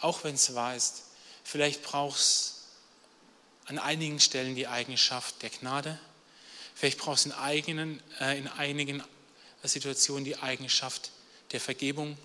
auch 0.00 0.24
wenn 0.24 0.34
es 0.34 0.54
wahr 0.54 0.76
ist. 0.76 1.04
Vielleicht 1.42 1.82
brauchst 1.82 2.54
an 3.66 3.78
einigen 3.78 4.20
Stellen 4.20 4.54
die 4.54 4.68
Eigenschaft 4.68 5.42
der 5.42 5.50
Gnade, 5.50 5.98
vielleicht 6.74 6.98
brauchst 6.98 7.26
du 7.26 7.30
in, 7.30 8.00
äh, 8.20 8.38
in 8.38 8.46
einigen 8.48 9.02
Situationen 9.64 10.24
die 10.24 10.36
Eigenschaft 10.36 11.10
der 11.52 11.60
Vergebung 11.60 12.16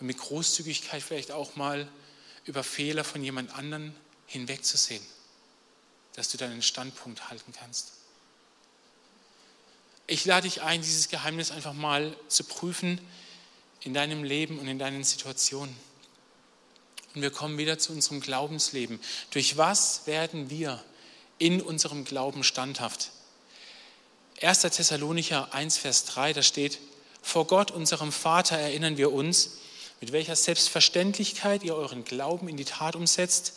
und 0.00 0.06
mit 0.06 0.18
Großzügigkeit 0.18 1.02
vielleicht 1.02 1.30
auch 1.30 1.56
mal 1.56 1.88
über 2.44 2.64
Fehler 2.64 3.04
von 3.04 3.22
jemand 3.22 3.54
anderen 3.54 3.94
hinwegzusehen 4.26 5.02
dass 6.14 6.30
du 6.30 6.36
deinen 6.36 6.62
Standpunkt 6.62 7.30
halten 7.30 7.52
kannst. 7.58 7.92
Ich 10.06 10.24
lade 10.24 10.48
dich 10.48 10.62
ein, 10.62 10.82
dieses 10.82 11.08
Geheimnis 11.08 11.50
einfach 11.50 11.72
mal 11.72 12.14
zu 12.28 12.44
prüfen 12.44 13.00
in 13.80 13.94
deinem 13.94 14.24
Leben 14.24 14.58
und 14.58 14.68
in 14.68 14.78
deinen 14.78 15.04
Situationen. 15.04 15.74
Und 17.14 17.22
wir 17.22 17.30
kommen 17.30 17.58
wieder 17.58 17.78
zu 17.78 17.92
unserem 17.92 18.20
Glaubensleben. 18.20 19.00
Durch 19.30 19.56
was 19.56 20.06
werden 20.06 20.50
wir 20.50 20.82
in 21.38 21.60
unserem 21.60 22.04
Glauben 22.04 22.44
standhaft? 22.44 23.11
1. 24.42 24.60
Thessalonicher 24.62 25.54
1, 25.54 25.76
Vers 25.78 26.04
3, 26.06 26.32
da 26.32 26.42
steht, 26.42 26.78
vor 27.22 27.46
Gott, 27.46 27.70
unserem 27.70 28.10
Vater, 28.10 28.58
erinnern 28.58 28.96
wir 28.96 29.12
uns, 29.12 29.58
mit 30.00 30.10
welcher 30.10 30.34
Selbstverständlichkeit 30.34 31.62
ihr 31.62 31.76
euren 31.76 32.04
Glauben 32.04 32.48
in 32.48 32.56
die 32.56 32.64
Tat 32.64 32.96
umsetzt, 32.96 33.54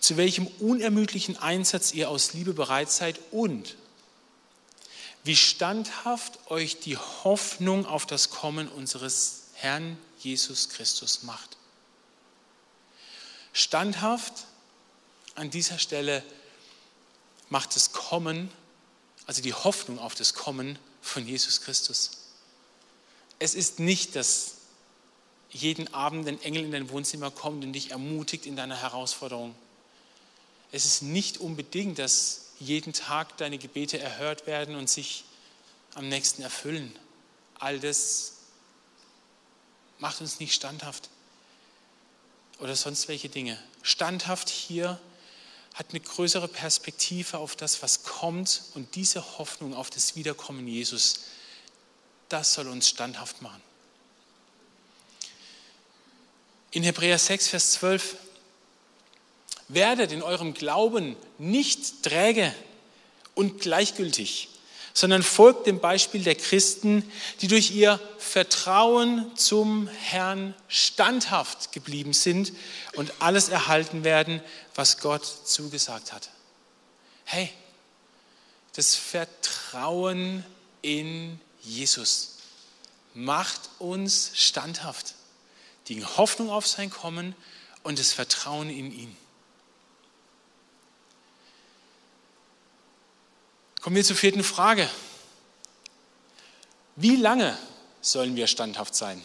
zu 0.00 0.16
welchem 0.16 0.46
unermüdlichen 0.58 1.36
Einsatz 1.36 1.92
ihr 1.92 2.08
aus 2.08 2.32
Liebe 2.32 2.54
bereit 2.54 2.90
seid 2.90 3.20
und 3.30 3.76
wie 5.24 5.36
standhaft 5.36 6.50
euch 6.50 6.80
die 6.80 6.96
Hoffnung 6.96 7.84
auf 7.84 8.06
das 8.06 8.30
Kommen 8.30 8.68
unseres 8.68 9.48
Herrn 9.54 9.98
Jesus 10.18 10.68
Christus 10.70 11.24
macht. 11.24 11.56
Standhaft 13.52 14.32
an 15.34 15.50
dieser 15.50 15.78
Stelle 15.78 16.22
macht 17.48 17.74
das 17.74 17.92
Kommen, 17.92 18.50
also 19.26 19.42
die 19.42 19.54
Hoffnung 19.54 19.98
auf 19.98 20.14
das 20.14 20.34
Kommen 20.34 20.78
von 21.02 21.26
Jesus 21.26 21.60
Christus. 21.60 22.10
Es 23.38 23.54
ist 23.54 23.80
nicht, 23.80 24.16
dass 24.16 24.52
jeden 25.50 25.92
Abend 25.92 26.26
ein 26.28 26.40
Engel 26.42 26.64
in 26.64 26.72
dein 26.72 26.90
Wohnzimmer 26.90 27.30
kommt 27.30 27.64
und 27.64 27.72
dich 27.72 27.90
ermutigt 27.90 28.46
in 28.46 28.56
deiner 28.56 28.80
Herausforderung 28.80 29.54
es 30.72 30.84
ist 30.84 31.02
nicht 31.02 31.38
unbedingt, 31.38 31.98
dass 31.98 32.52
jeden 32.58 32.92
Tag 32.92 33.36
deine 33.36 33.58
Gebete 33.58 33.98
erhört 33.98 34.46
werden 34.46 34.76
und 34.76 34.90
sich 34.90 35.24
am 35.94 36.08
nächsten 36.08 36.42
erfüllen. 36.42 36.96
All 37.58 37.78
das 37.80 38.32
macht 39.98 40.20
uns 40.20 40.40
nicht 40.40 40.54
standhaft. 40.54 41.08
Oder 42.58 42.74
sonst 42.74 43.08
welche 43.08 43.28
Dinge. 43.28 43.58
Standhaft 43.82 44.48
hier 44.48 44.98
hat 45.76 45.90
eine 45.90 46.00
größere 46.00 46.48
Perspektive 46.48 47.36
auf 47.36 47.54
das, 47.54 47.82
was 47.82 48.02
kommt 48.02 48.62
und 48.74 48.94
diese 48.94 49.38
Hoffnung 49.38 49.74
auf 49.74 49.90
das 49.90 50.16
Wiederkommen 50.16 50.66
Jesus, 50.66 51.20
das 52.30 52.54
soll 52.54 52.68
uns 52.68 52.88
standhaft 52.88 53.42
machen. 53.42 53.60
In 56.70 56.82
Hebräer 56.82 57.18
6, 57.18 57.48
Vers 57.48 57.72
12 57.72 58.16
werdet 59.68 60.12
in 60.12 60.22
eurem 60.22 60.54
Glauben 60.54 61.14
nicht 61.36 62.02
träge 62.02 62.54
und 63.34 63.60
gleichgültig, 63.60 64.48
sondern 64.96 65.22
folgt 65.22 65.66
dem 65.66 65.78
Beispiel 65.78 66.22
der 66.22 66.36
Christen, 66.36 67.04
die 67.42 67.48
durch 67.48 67.70
ihr 67.70 68.00
Vertrauen 68.16 69.30
zum 69.36 69.88
Herrn 69.88 70.54
standhaft 70.68 71.72
geblieben 71.72 72.14
sind 72.14 72.54
und 72.94 73.12
alles 73.18 73.50
erhalten 73.50 74.04
werden, 74.04 74.40
was 74.74 74.96
Gott 74.96 75.26
zugesagt 75.26 76.14
hat. 76.14 76.30
Hey, 77.26 77.52
das 78.72 78.94
Vertrauen 78.94 80.42
in 80.80 81.38
Jesus 81.60 82.36
macht 83.12 83.68
uns 83.78 84.30
standhaft. 84.32 85.14
Die 85.88 86.06
Hoffnung 86.06 86.48
auf 86.48 86.66
sein 86.66 86.88
Kommen 86.88 87.36
und 87.82 87.98
das 87.98 88.14
Vertrauen 88.14 88.70
in 88.70 88.90
ihn. 88.90 89.16
Kommen 93.86 93.94
wir 93.94 94.02
zur 94.04 94.16
vierten 94.16 94.42
Frage. 94.42 94.90
Wie 96.96 97.14
lange 97.14 97.56
sollen 98.00 98.34
wir 98.34 98.48
standhaft 98.48 98.96
sein? 98.96 99.24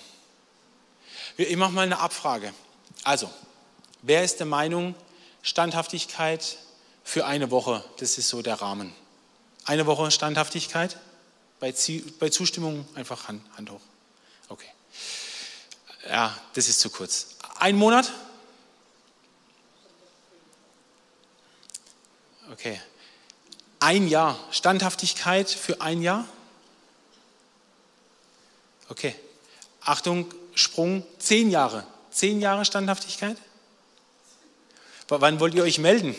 Ich 1.36 1.58
mache 1.58 1.72
mal 1.72 1.82
eine 1.82 1.98
Abfrage. 1.98 2.54
Also, 3.04 3.28
wer 4.04 4.24
ist 4.24 4.38
der 4.38 4.46
Meinung, 4.46 4.94
Standhaftigkeit 5.42 6.60
für 7.04 7.26
eine 7.26 7.50
Woche, 7.50 7.84
das 7.98 8.20
ist 8.20 8.30
so 8.30 8.44
der 8.44 8.62
Rahmen. 8.62 8.94
Eine 9.66 9.88
Woche 9.88 10.12
Standhaftigkeit? 10.12 11.00
Bei, 11.60 11.72
Zustimmung 11.72 12.88
einfach 12.94 13.28
Hand, 13.28 13.42
Hand 13.58 13.72
hoch. 13.72 13.82
Okay. 14.48 14.70
Ja, 16.08 16.38
das 16.54 16.70
ist 16.70 16.82
zu 16.82 16.92
kurz. 16.92 17.30
Ein 17.58 17.78
Monat? 17.78 18.12
Okay 22.52 22.80
ein 23.82 24.08
Jahr. 24.08 24.40
Standhaftigkeit 24.52 25.50
für 25.50 25.82
ein 25.82 26.02
Jahr? 26.02 26.26
Okay. 28.88 29.16
Achtung, 29.82 30.34
Sprung, 30.54 31.04
zehn 31.18 31.50
Jahre. 31.50 31.86
Zehn 32.12 32.40
Jahre 32.40 32.64
Standhaftigkeit? 32.64 33.38
Wann 35.08 35.40
wollt 35.42 35.56
ihr 35.56 35.64
euch 35.64 35.80
melden? 35.80 36.16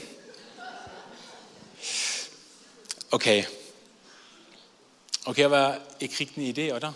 Okay. 3.10 3.46
Okay, 5.24 5.44
aber 5.44 5.80
ihr 5.98 6.08
kriegt 6.08 6.36
eine 6.36 6.46
Idee, 6.46 6.72
oder? 6.72 6.94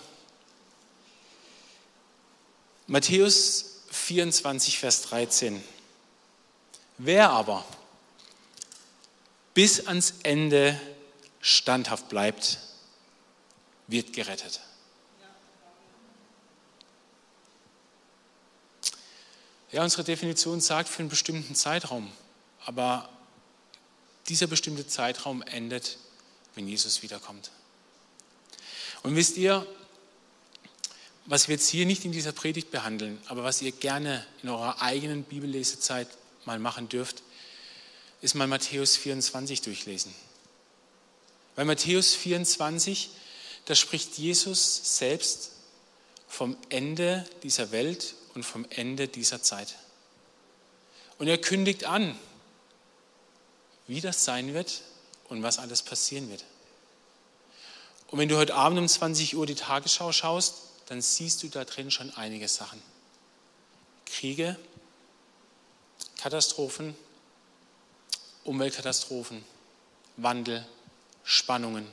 Matthäus 2.87 3.83
24, 3.91 4.79
Vers 4.79 5.03
13. 5.03 5.63
Wer 6.99 7.31
aber 7.31 7.65
bis 9.57 9.87
ans 9.87 10.13
Ende 10.23 10.79
standhaft 11.41 12.11
bleibt, 12.11 12.59
wird 13.87 14.13
gerettet. 14.13 14.61
Ja, 19.73 19.83
unsere 19.83 20.05
Definition 20.05 20.61
sagt 20.61 20.91
für 20.91 20.99
einen 20.99 21.09
bestimmten 21.09 21.55
Zeitraum, 21.55 22.13
aber 22.67 23.09
dieser 24.29 24.47
bestimmte 24.47 24.87
Zeitraum 24.87 25.41
endet, 25.41 25.97
wenn 26.55 26.69
Jesus 26.69 27.03
wiederkommt. 27.03 27.51
Und 29.05 29.17
wisst 29.17 29.39
ihr, 29.39 29.67
was 31.25 31.49
wir 31.49 31.55
jetzt 31.55 31.69
hier 31.71 31.87
nicht 31.87 32.05
in 32.05 32.13
dieser 32.13 32.33
Predigt 32.33 32.71
behandeln, 32.71 33.19
aber 33.29 33.43
was 33.43 33.63
ihr 33.63 33.73
gerne 33.73 34.27
in 34.43 34.51
eurer 34.51 34.83
eigenen 34.83 35.23
Bibellesezeit 35.23 36.09
mal 36.45 36.59
machen 36.59 36.91
dürft, 36.91 37.23
ist 38.21 38.35
mal 38.35 38.47
Matthäus 38.47 38.97
24 38.97 39.63
durchlesen. 39.63 40.15
Bei 41.55 41.65
Matthäus 41.65 42.15
24, 42.15 43.11
da 43.67 43.75
spricht 43.75 44.19
Jesus 44.19 44.99
selbst 44.99 45.53
vom 46.29 46.57
Ende 46.69 47.27
dieser 47.43 47.71
Welt 47.73 48.15
und 48.35 48.45
vom 48.45 48.67
Ende 48.71 49.09
dieser 49.09 49.43
Zeit. 49.43 49.77
Und 51.19 51.29
er 51.29 51.39
kündigt 51.39 51.85
an, 51.85 52.19
wie 53.87 54.01
das 54.01 54.25
sein 54.25 54.53
wird 54.53 54.83
und 55.29 55.43
was 55.43 55.59
alles 55.59 55.83
passieren 55.83 56.29
wird. 56.29 56.45
Und 58.09 58.19
wenn 58.19 58.29
du 58.29 58.37
heute 58.37 58.55
Abend 58.55 58.79
um 58.79 58.89
20 58.89 59.37
Uhr 59.37 59.47
die 59.47 59.55
Tagesschau 59.55 60.13
schaust, 60.13 60.57
dann 60.87 61.03
siehst 61.03 61.43
du 61.43 61.49
da 61.49 61.65
drin 61.65 61.91
schon 61.91 62.11
einige 62.15 62.49
Sachen. 62.49 62.81
Kriege, 64.05 64.57
Katastrophen, 66.19 66.95
Umweltkatastrophen, 68.47 69.45
Wandel, 70.17 70.67
Spannungen. 71.25 71.87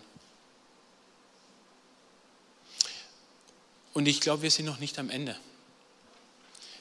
Und 3.94 4.08
ich 4.08 4.22
glaube, 4.22 4.44
wir 4.44 4.52
sind 4.52 4.66
noch 4.66 4.80
nicht 4.80 4.98
am 5.00 5.10
Ende. 5.10 5.38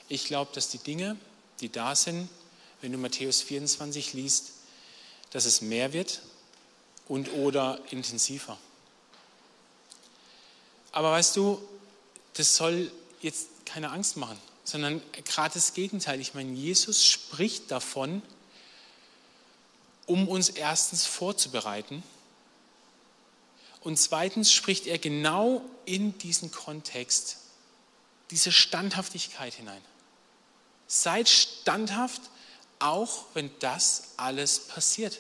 Ich 0.09 0.25
glaube, 0.25 0.51
dass 0.55 0.69
die 0.69 0.79
Dinge, 0.79 1.17
die 1.61 1.71
da 1.71 1.95
sind, 1.95 2.29
wenn 2.81 2.93
du 2.93 2.99
Matthäus 2.99 3.43
24 3.43 4.13
liest, 4.13 4.53
dass 5.31 5.45
es 5.45 5.61
mehr 5.61 5.93
wird 5.93 6.21
und 7.09 7.33
oder 7.33 7.81
intensiver. 7.91 8.59
Aber 10.91 11.13
weißt 11.13 11.37
du, 11.37 11.61
das 12.35 12.57
soll 12.57 12.91
jetzt 13.21 13.49
keine 13.65 13.91
Angst 13.91 14.17
machen, 14.17 14.39
sondern 14.65 15.03
gerade 15.25 15.55
das 15.55 15.75
Gegenteil. 15.75 16.21
Ich 16.21 16.35
meine, 16.35 16.53
Jesus 16.53 17.05
spricht 17.05 17.71
davon, 17.71 18.23
um 20.07 20.29
uns 20.29 20.49
erstens 20.49 21.07
vorzubereiten 21.07 22.03
und 23.83 23.97
zweitens 23.97 24.53
spricht 24.53 24.87
er 24.87 24.99
genau 24.99 25.63
in 25.85 26.17
diesen 26.19 26.53
Kontext 26.53 27.39
diese 28.31 28.53
Standhaftigkeit 28.53 29.55
hinein. 29.55 29.83
Seid 30.87 31.29
standhaft, 31.29 32.23
auch 32.79 33.25
wenn 33.35 33.51
das 33.59 34.15
alles 34.17 34.61
passiert. 34.61 35.19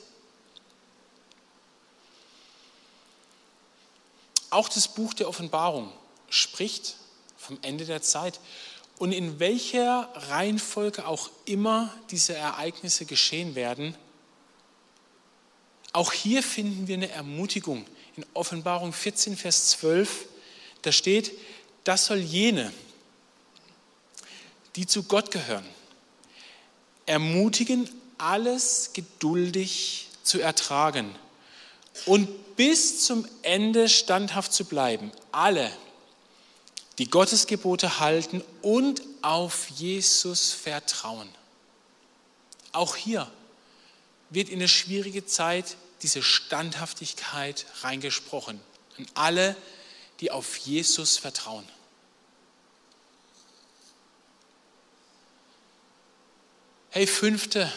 Auch 4.50 4.68
das 4.68 4.88
Buch 4.88 5.14
der 5.14 5.28
Offenbarung 5.28 5.92
spricht 6.30 6.96
vom 7.36 7.58
Ende 7.62 7.84
der 7.84 8.02
Zeit. 8.02 8.38
Und 8.98 9.12
in 9.12 9.40
welcher 9.40 10.10
Reihenfolge 10.14 11.06
auch 11.06 11.30
immer 11.46 11.92
diese 12.10 12.34
Ereignisse 12.34 13.06
geschehen 13.06 13.54
werden, 13.54 13.96
auch 15.92 16.12
hier 16.12 16.42
finden 16.42 16.88
wir 16.88 16.96
eine 16.96 17.10
Ermutigung. 17.10 17.84
In 18.16 18.24
Offenbarung 18.34 18.92
14, 18.92 19.36
Vers 19.36 19.68
12, 19.68 20.26
da 20.82 20.92
steht, 20.92 21.32
das 21.84 22.06
soll 22.06 22.18
jene, 22.18 22.72
die 24.76 24.86
zu 24.86 25.02
Gott 25.04 25.30
gehören, 25.30 25.66
ermutigen, 27.06 27.88
alles 28.18 28.90
geduldig 28.92 30.08
zu 30.22 30.40
ertragen 30.40 31.14
und 32.06 32.56
bis 32.56 33.04
zum 33.04 33.26
Ende 33.42 33.88
standhaft 33.88 34.52
zu 34.52 34.64
bleiben. 34.64 35.10
Alle, 35.32 35.70
die 36.98 37.08
Gottes 37.08 37.46
Gebote 37.46 37.98
halten 37.98 38.42
und 38.60 39.02
auf 39.22 39.68
Jesus 39.70 40.52
vertrauen. 40.52 41.28
Auch 42.72 42.96
hier 42.96 43.30
wird 44.32 44.48
in 44.48 44.58
eine 44.58 44.68
schwierige 44.68 45.26
Zeit 45.26 45.76
diese 46.02 46.22
Standhaftigkeit 46.22 47.66
reingesprochen. 47.82 48.60
An 48.98 49.06
alle, 49.14 49.56
die 50.20 50.30
auf 50.30 50.56
Jesus 50.56 51.18
vertrauen. 51.18 51.68
Hey, 56.90 57.06
fünfte 57.06 57.72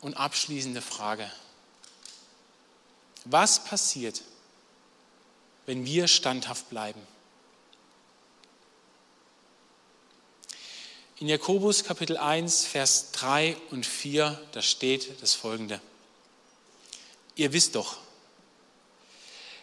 und 0.00 0.14
abschließende 0.14 0.82
Frage. 0.82 1.30
Was 3.24 3.64
passiert, 3.64 4.22
wenn 5.66 5.84
wir 5.84 6.08
standhaft 6.08 6.70
bleiben? 6.70 7.00
In 11.18 11.28
Jakobus 11.28 11.84
Kapitel 11.84 12.16
1, 12.16 12.66
Vers 12.66 13.12
3 13.12 13.56
und 13.70 13.86
4, 13.86 14.40
da 14.52 14.62
steht 14.62 15.22
das 15.22 15.34
folgende. 15.34 15.80
Ihr 17.34 17.52
wisst 17.52 17.74
doch, 17.74 17.96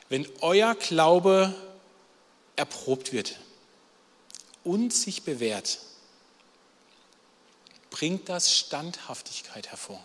wenn 0.09 0.27
euer 0.41 0.73
Glaube 0.75 1.53
erprobt 2.55 3.13
wird 3.13 3.39
und 4.63 4.91
sich 4.91 5.23
bewährt, 5.23 5.79
bringt 7.91 8.27
das 8.29 8.55
Standhaftigkeit 8.55 9.69
hervor. 9.69 10.03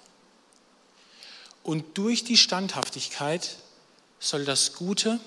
Und 1.63 1.97
durch 1.97 2.25
die 2.25 2.37
Standhaftigkeit 2.37 3.57
soll 4.21 4.45
das 4.45 4.75
Gute, 4.75 5.19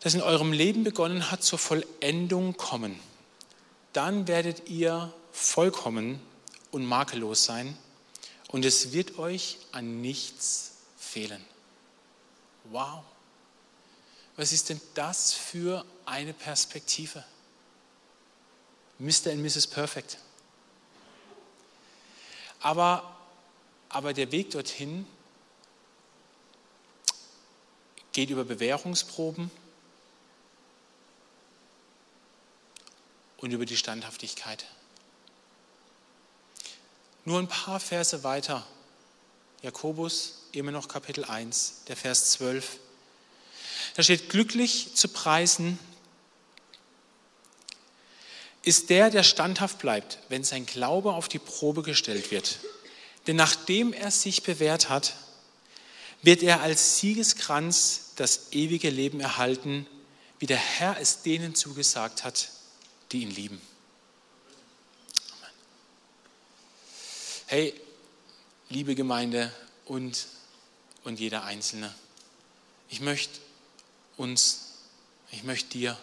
das 0.00 0.14
in 0.14 0.22
eurem 0.22 0.52
Leben 0.52 0.82
begonnen 0.82 1.30
hat, 1.30 1.42
zur 1.42 1.58
Vollendung 1.58 2.56
kommen. 2.56 2.98
Dann 3.92 4.26
werdet 4.26 4.68
ihr 4.68 5.12
vollkommen 5.32 6.20
und 6.70 6.86
makellos 6.86 7.44
sein 7.44 7.76
und 8.48 8.64
es 8.64 8.92
wird 8.92 9.18
euch 9.18 9.58
an 9.72 10.00
nichts 10.00 10.72
fehlen. 11.10 11.44
Wow. 12.64 13.02
Was 14.36 14.52
ist 14.52 14.68
denn 14.68 14.80
das 14.94 15.32
für 15.32 15.84
eine 16.06 16.32
Perspektive? 16.32 17.24
Mr. 18.98 19.32
und 19.32 19.42
Mrs. 19.42 19.66
Perfect. 19.66 20.18
Aber 22.60 23.16
aber 23.90 24.14
der 24.14 24.30
Weg 24.30 24.50
dorthin 24.50 25.04
geht 28.12 28.30
über 28.30 28.44
Bewährungsproben 28.44 29.50
und 33.38 33.50
über 33.50 33.66
die 33.66 33.76
Standhaftigkeit. 33.76 34.64
Nur 37.24 37.40
ein 37.40 37.48
paar 37.48 37.80
Verse 37.80 38.22
weiter. 38.22 38.64
Jakobus, 39.62 40.39
immer 40.52 40.72
noch 40.72 40.88
Kapitel 40.88 41.24
1, 41.24 41.82
der 41.88 41.96
Vers 41.96 42.32
12. 42.32 42.78
Da 43.94 44.02
steht, 44.02 44.28
glücklich 44.28 44.94
zu 44.94 45.08
preisen 45.08 45.78
ist 48.62 48.90
der, 48.90 49.10
der 49.10 49.22
standhaft 49.22 49.78
bleibt, 49.78 50.18
wenn 50.28 50.44
sein 50.44 50.66
Glaube 50.66 51.14
auf 51.14 51.28
die 51.28 51.38
Probe 51.38 51.82
gestellt 51.82 52.30
wird. 52.30 52.58
Denn 53.26 53.36
nachdem 53.36 53.92
er 53.92 54.10
sich 54.10 54.42
bewährt 54.42 54.88
hat, 54.88 55.14
wird 56.22 56.42
er 56.42 56.60
als 56.60 56.98
Siegeskranz 56.98 58.12
das 58.16 58.52
ewige 58.52 58.90
Leben 58.90 59.20
erhalten, 59.20 59.86
wie 60.38 60.46
der 60.46 60.58
Herr 60.58 60.98
es 61.00 61.22
denen 61.22 61.54
zugesagt 61.54 62.24
hat, 62.24 62.50
die 63.12 63.22
ihn 63.22 63.30
lieben. 63.30 63.60
Hey, 67.46 67.74
liebe 68.68 68.94
Gemeinde 68.94 69.52
und, 69.86 70.26
und 71.04 71.20
jeder 71.20 71.44
Einzelne, 71.44 71.94
ich 72.88 73.00
möchte 73.00 73.40
uns, 74.16 74.78
ich 75.30 75.42
möchte 75.44 75.70
dir 75.70 75.96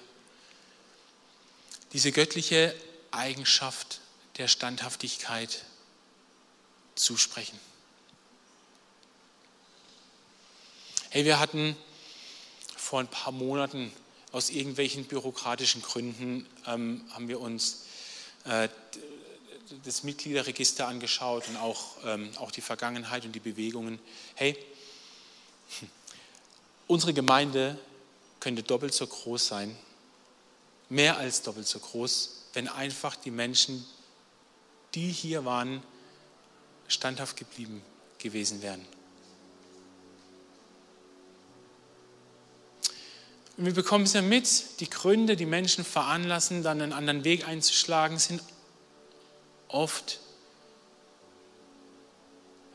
diese 1.93 2.12
göttliche 2.12 2.76
Eigenschaft 3.12 4.02
der 4.38 4.48
Standhaftigkeit 4.48 5.64
zusprechen. 6.95 7.60
Hey, 11.10 11.26
wir 11.26 11.39
hatten 11.39 11.76
vor 12.76 13.00
ein 13.00 13.08
paar 13.08 13.32
Monaten 13.32 13.91
aus 14.32 14.50
irgendwelchen 14.50 15.06
bürokratischen 15.06 15.82
Gründen 15.82 16.45
ähm, 16.66 17.04
haben 17.12 17.28
wir 17.28 17.39
uns 17.39 17.86
äh, 18.43 18.70
das 19.84 20.04
Mitgliederregister 20.04 20.88
angeschaut 20.88 21.48
und 21.48 21.58
auch, 21.58 21.98
ähm, 22.06 22.30
auch 22.38 22.52
die 22.52 22.62
Vergangenheit 22.62 23.26
und 23.26 23.34
die 23.34 23.39
Bewegungen. 23.39 24.00
Hey, 24.36 24.58
unsere 26.88 27.13
Gemeinde 27.13 27.78
könnte 28.39 28.63
doppelt 28.63 28.93
so 28.93 29.05
groß 29.07 29.47
sein, 29.47 29.76
mehr 30.89 31.18
als 31.18 31.41
doppelt 31.41 31.68
so 31.68 31.80
groß, 31.80 32.43
wenn 32.53 32.68
einfach 32.68 33.15
die 33.15 33.32
Menschen, 33.32 33.86
die 34.95 35.11
hier 35.11 35.45
waren, 35.45 35.84
standhaft 36.88 37.36
geblieben 37.36 37.82
gewesen 38.20 38.61
wären. 38.61 38.86
Und 43.57 43.65
wir 43.65 43.74
bekommen 43.74 44.03
es 44.05 44.13
ja 44.13 44.22
mit, 44.22 44.80
die 44.80 44.89
Gründe, 44.89 45.36
die 45.36 45.47
Menschen 45.47 45.84
veranlassen, 45.84 46.61
dann 46.61 46.80
einen 46.80 46.93
anderen 46.93 47.24
Weg 47.24 47.47
einzuschlagen, 47.47 48.20
sind 48.20 48.41
oft 49.68 50.20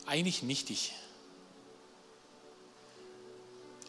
eigentlich 0.07 0.43
nichtig. 0.43 0.93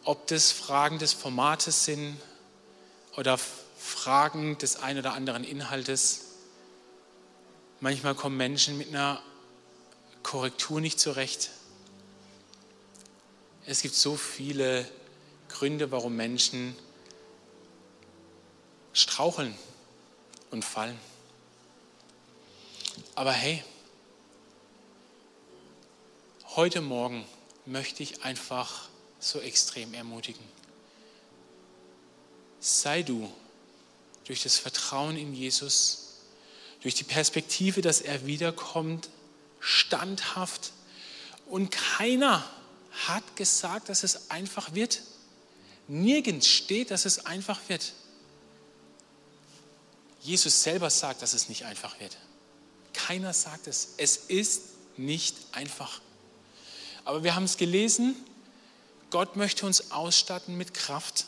Ob 0.04 0.26
das 0.26 0.52
Fragen 0.52 0.98
des 0.98 1.12
Formates 1.14 1.86
sind 1.86 2.16
oder 3.16 3.38
Fragen 3.38 4.58
des 4.58 4.76
ein 4.76 4.98
oder 4.98 5.12
anderen 5.12 5.44
Inhaltes. 5.44 6.22
Manchmal 7.80 8.14
kommen 8.14 8.36
Menschen 8.36 8.78
mit 8.78 8.88
einer 8.88 9.22
Korrektur 10.22 10.80
nicht 10.80 10.98
zurecht. 10.98 11.50
Es 13.66 13.82
gibt 13.82 13.94
so 13.94 14.16
viele 14.16 14.86
Gründe, 15.48 15.90
warum 15.90 16.16
Menschen 16.16 16.76
straucheln 18.92 19.54
und 20.50 20.64
fallen. 20.64 20.98
Aber 23.14 23.32
hey, 23.32 23.62
heute 26.56 26.80
Morgen 26.80 27.26
möchte 27.66 28.02
ich 28.02 28.22
einfach 28.22 28.88
so 29.24 29.40
extrem 29.40 29.94
ermutigen. 29.94 30.44
Sei 32.60 33.02
du 33.02 33.32
durch 34.24 34.42
das 34.42 34.56
Vertrauen 34.56 35.16
in 35.16 35.34
Jesus, 35.34 36.14
durch 36.82 36.94
die 36.94 37.04
Perspektive, 37.04 37.80
dass 37.80 38.00
er 38.00 38.26
wiederkommt, 38.26 39.08
standhaft. 39.60 40.72
Und 41.46 41.70
keiner 41.70 42.44
hat 43.06 43.36
gesagt, 43.36 43.88
dass 43.88 44.02
es 44.02 44.30
einfach 44.30 44.74
wird. 44.74 45.00
Nirgends 45.88 46.46
steht, 46.46 46.90
dass 46.90 47.04
es 47.04 47.26
einfach 47.26 47.60
wird. 47.68 47.92
Jesus 50.20 50.62
selber 50.62 50.88
sagt, 50.90 51.22
dass 51.22 51.34
es 51.34 51.48
nicht 51.48 51.64
einfach 51.64 52.00
wird. 52.00 52.16
Keiner 52.92 53.32
sagt 53.34 53.66
es. 53.66 53.94
Es 53.98 54.16
ist 54.16 54.62
nicht 54.96 55.36
einfach. 55.52 56.00
Aber 57.04 57.24
wir 57.24 57.34
haben 57.34 57.44
es 57.44 57.56
gelesen, 57.56 58.16
Gott 59.14 59.36
möchte 59.36 59.64
uns 59.64 59.92
ausstatten 59.92 60.56
mit 60.56 60.74
Kraft 60.74 61.26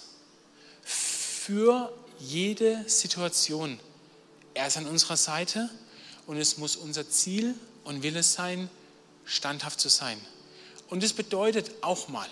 für 0.82 1.96
jede 2.18 2.82
Situation. 2.88 3.78
Er 4.54 4.66
ist 4.66 4.76
an 4.76 4.88
unserer 4.88 5.16
Seite 5.16 5.70
und 6.26 6.36
es 6.36 6.58
muss 6.58 6.74
unser 6.74 7.08
Ziel 7.08 7.54
und 7.84 8.02
Wille 8.02 8.24
sein, 8.24 8.68
standhaft 9.24 9.78
zu 9.78 9.88
sein. 9.88 10.20
Und 10.88 11.04
es 11.04 11.12
bedeutet 11.12 11.70
auch 11.82 12.08
mal, 12.08 12.28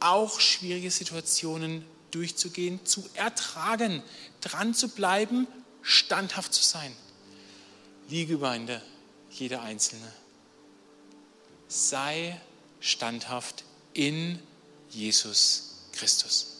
auch 0.00 0.40
schwierige 0.40 0.90
Situationen 0.90 1.86
durchzugehen, 2.10 2.84
zu 2.84 3.08
ertragen, 3.14 4.02
dran 4.40 4.74
zu 4.74 4.88
bleiben, 4.88 5.46
standhaft 5.82 6.52
zu 6.52 6.64
sein. 6.64 6.92
Liegebeinde, 8.08 8.82
jeder 9.30 9.62
Einzelne. 9.62 10.12
Sei 11.68 12.40
standhaft 12.80 13.62
in 13.92 14.40
Jesus 14.90 15.74
Christus. 15.92 16.56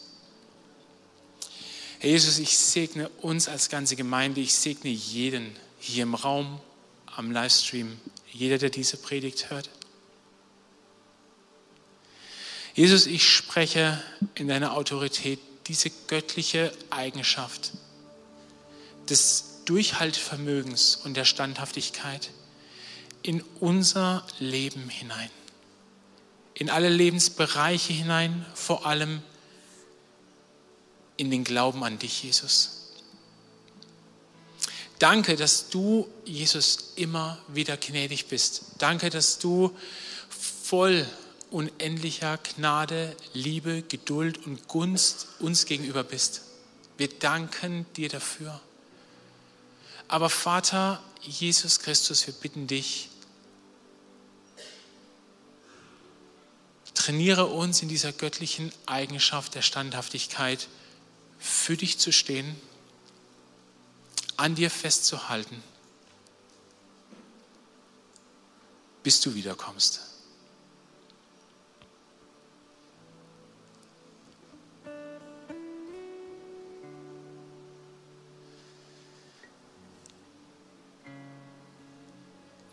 Herr 1.99 2.09
Jesus, 2.09 2.37
ich 2.37 2.57
segne 2.57 3.09
uns 3.21 3.47
als 3.47 3.69
ganze 3.69 3.95
Gemeinde, 3.95 4.41
ich 4.41 4.53
segne 4.53 4.89
jeden 4.89 5.55
hier 5.79 6.03
im 6.03 6.13
Raum, 6.13 6.59
am 7.05 7.31
Livestream, 7.31 7.99
jeder, 8.31 8.57
der 8.57 8.69
diese 8.69 8.97
Predigt 8.97 9.49
hört. 9.49 9.69
Jesus, 12.75 13.07
ich 13.07 13.27
spreche 13.27 14.01
in 14.35 14.47
deiner 14.47 14.73
Autorität 14.73 15.39
diese 15.65 15.89
göttliche 16.07 16.71
Eigenschaft 16.91 17.71
des 19.09 19.63
Durchhaltvermögens 19.65 20.95
und 20.95 21.17
der 21.17 21.25
Standhaftigkeit 21.25 22.29
in 23.23 23.43
unser 23.59 24.25
Leben 24.39 24.89
hinein, 24.89 25.29
in 26.57 26.71
alle 26.71 26.89
Lebensbereiche 26.89 27.93
hinein, 27.93 28.43
vor 28.55 28.87
allem 28.87 29.21
in 31.15 31.29
den 31.29 31.43
Glauben 31.43 31.83
an 31.83 31.99
dich, 31.99 32.23
Jesus. 32.23 32.93
Danke, 34.97 35.35
dass 35.35 35.69
du, 35.69 36.07
Jesus, 36.25 36.93
immer 36.95 37.37
wieder 37.47 37.77
gnädig 37.77 38.25
bist. 38.25 38.63
Danke, 38.79 39.11
dass 39.11 39.37
du 39.37 39.71
voll 40.63 41.05
unendlicher 41.51 42.39
Gnade, 42.39 43.15
Liebe, 43.33 43.83
Geduld 43.83 44.43
und 44.47 44.67
Gunst 44.67 45.27
uns 45.37 45.65
gegenüber 45.65 46.03
bist. 46.03 46.41
Wir 46.97 47.07
danken 47.07 47.85
dir 47.95 48.09
dafür. 48.09 48.59
Aber 50.07 50.31
Vater 50.31 51.03
Jesus 51.21 51.79
Christus, 51.81 52.25
wir 52.25 52.33
bitten 52.33 52.65
dich, 52.65 53.09
trainiere 57.07 57.45
uns 57.45 57.81
in 57.81 57.87
dieser 57.87 58.11
göttlichen 58.11 58.69
Eigenschaft 58.85 59.55
der 59.55 59.61
Standhaftigkeit, 59.61 60.67
für 61.39 61.77
dich 61.77 61.99
zu 61.99 62.11
stehen, 62.11 62.53
an 64.35 64.55
dir 64.55 64.69
festzuhalten, 64.69 65.63
bis 69.03 69.21
du 69.21 69.35
wiederkommst. 69.35 70.01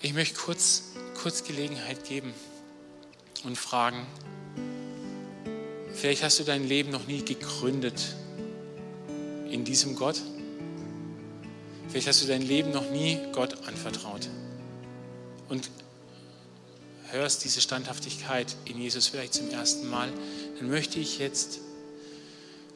Ich 0.01 0.13
möchte 0.13 0.41
kurz, 0.41 0.83
kurz 1.23 1.45
Gelegenheit 1.45 2.05
geben 2.05 2.35
und 3.45 3.57
fragen, 3.57 4.07
vielleicht 5.95 6.23
hast 6.23 6.39
du 6.39 6.45
dein 6.45 6.67
Leben 6.67 6.91
noch 6.91 7.07
nie 7.07 7.25
gegründet 7.25 8.17
in 9.51 9.65
diesem 9.65 9.95
Gott. 9.97 10.21
Vielleicht 11.89 12.09
hast 12.09 12.23
du 12.23 12.27
dein 12.27 12.43
Leben 12.43 12.73
noch 12.73 12.91
nie 12.91 13.19
Gott 13.33 13.69
anvertraut 13.69 14.29
und 15.49 15.71
hörst 17.11 17.45
diese 17.45 17.61
Standhaftigkeit 17.61 18.57
in 18.65 18.81
Jesus 18.81 19.07
vielleicht 19.07 19.35
zum 19.35 19.49
ersten 19.51 19.89
Mal, 19.89 20.13
dann 20.59 20.69
möchte 20.69 20.99
ich 20.99 21.19
jetzt, 21.19 21.61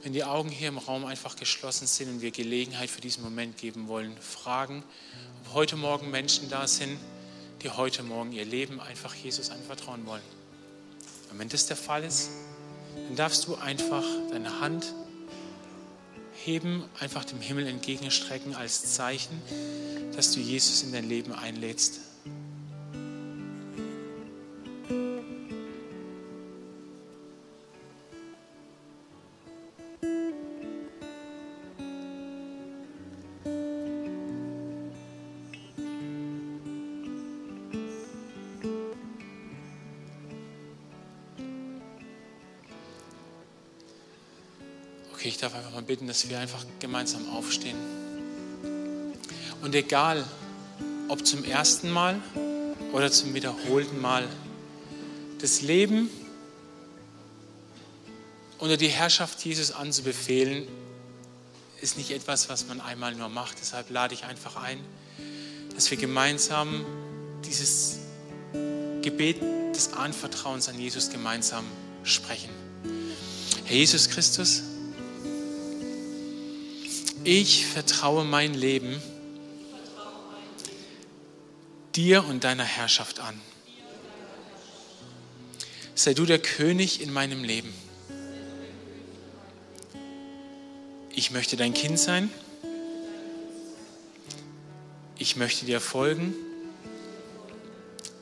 wenn 0.04 0.12
die 0.12 0.22
Augen 0.22 0.48
hier 0.48 0.68
im 0.68 0.78
Raum 0.78 1.04
einfach 1.04 1.34
geschlossen 1.34 1.88
sind 1.88 2.08
und 2.08 2.22
wir 2.22 2.30
Gelegenheit 2.30 2.88
für 2.88 3.00
diesen 3.00 3.24
Moment 3.24 3.58
geben 3.58 3.88
wollen, 3.88 4.16
fragen, 4.18 4.84
ob 5.44 5.54
heute 5.54 5.76
Morgen 5.76 6.10
Menschen 6.10 6.48
da 6.48 6.68
sind, 6.68 6.96
die 7.62 7.70
heute 7.70 8.04
Morgen 8.04 8.30
ihr 8.30 8.44
Leben 8.44 8.80
einfach 8.80 9.14
Jesus 9.14 9.50
anvertrauen 9.50 10.06
wollen. 10.06 10.37
Und 11.30 11.38
wenn 11.38 11.48
das 11.48 11.66
der 11.66 11.76
Fall 11.76 12.04
ist, 12.04 12.30
dann 12.94 13.16
darfst 13.16 13.46
du 13.46 13.56
einfach 13.56 14.04
deine 14.30 14.60
Hand 14.60 14.94
heben, 16.44 16.84
einfach 17.00 17.24
dem 17.24 17.40
Himmel 17.40 17.66
entgegenstrecken 17.66 18.54
als 18.54 18.94
Zeichen, 18.94 19.40
dass 20.14 20.32
du 20.32 20.40
Jesus 20.40 20.82
in 20.82 20.92
dein 20.92 21.08
Leben 21.08 21.32
einlädst. 21.32 22.00
Okay, 45.28 45.34
ich 45.34 45.40
darf 45.42 45.54
einfach 45.54 45.72
mal 45.72 45.82
bitten, 45.82 46.06
dass 46.06 46.30
wir 46.30 46.38
einfach 46.38 46.64
gemeinsam 46.80 47.28
aufstehen. 47.28 47.76
Und 49.60 49.74
egal, 49.74 50.24
ob 51.08 51.26
zum 51.26 51.44
ersten 51.44 51.90
Mal 51.90 52.18
oder 52.94 53.12
zum 53.12 53.34
wiederholten 53.34 54.00
Mal, 54.00 54.26
das 55.38 55.60
Leben 55.60 56.08
unter 58.56 58.78
die 58.78 58.88
Herrschaft 58.88 59.44
Jesus 59.44 59.70
anzubefehlen, 59.70 60.66
ist 61.82 61.98
nicht 61.98 62.10
etwas, 62.12 62.48
was 62.48 62.66
man 62.66 62.80
einmal 62.80 63.14
nur 63.14 63.28
macht. 63.28 63.58
Deshalb 63.60 63.90
lade 63.90 64.14
ich 64.14 64.24
einfach 64.24 64.56
ein, 64.56 64.80
dass 65.74 65.90
wir 65.90 65.98
gemeinsam 65.98 66.86
dieses 67.44 67.98
Gebet 69.02 69.42
des 69.74 69.92
Anvertrauens 69.92 70.70
an 70.70 70.80
Jesus 70.80 71.10
gemeinsam 71.10 71.66
sprechen. 72.02 72.48
Herr 73.66 73.76
Jesus 73.76 74.08
Christus, 74.08 74.62
ich 77.28 77.66
vertraue 77.66 78.24
mein 78.24 78.54
Leben 78.54 79.02
dir 81.94 82.24
und 82.24 82.42
deiner 82.42 82.64
Herrschaft 82.64 83.20
an. 83.20 83.38
Sei 85.94 86.14
du 86.14 86.24
der 86.24 86.38
König 86.38 87.02
in 87.02 87.12
meinem 87.12 87.44
Leben. 87.44 87.74
ich 91.14 91.32
möchte 91.32 91.56
dein 91.56 91.74
Kind 91.74 91.98
sein. 91.98 92.30
Ich 95.18 95.36
möchte 95.36 95.66
dir 95.66 95.80
folgen. 95.80 96.32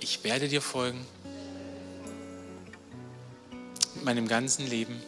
Ich 0.00 0.24
werde 0.24 0.48
dir 0.48 0.62
folgen. 0.62 1.07
Mit 3.94 4.04
meinem 4.04 4.26
ganzen 4.26 4.66
Leben. 4.66 5.00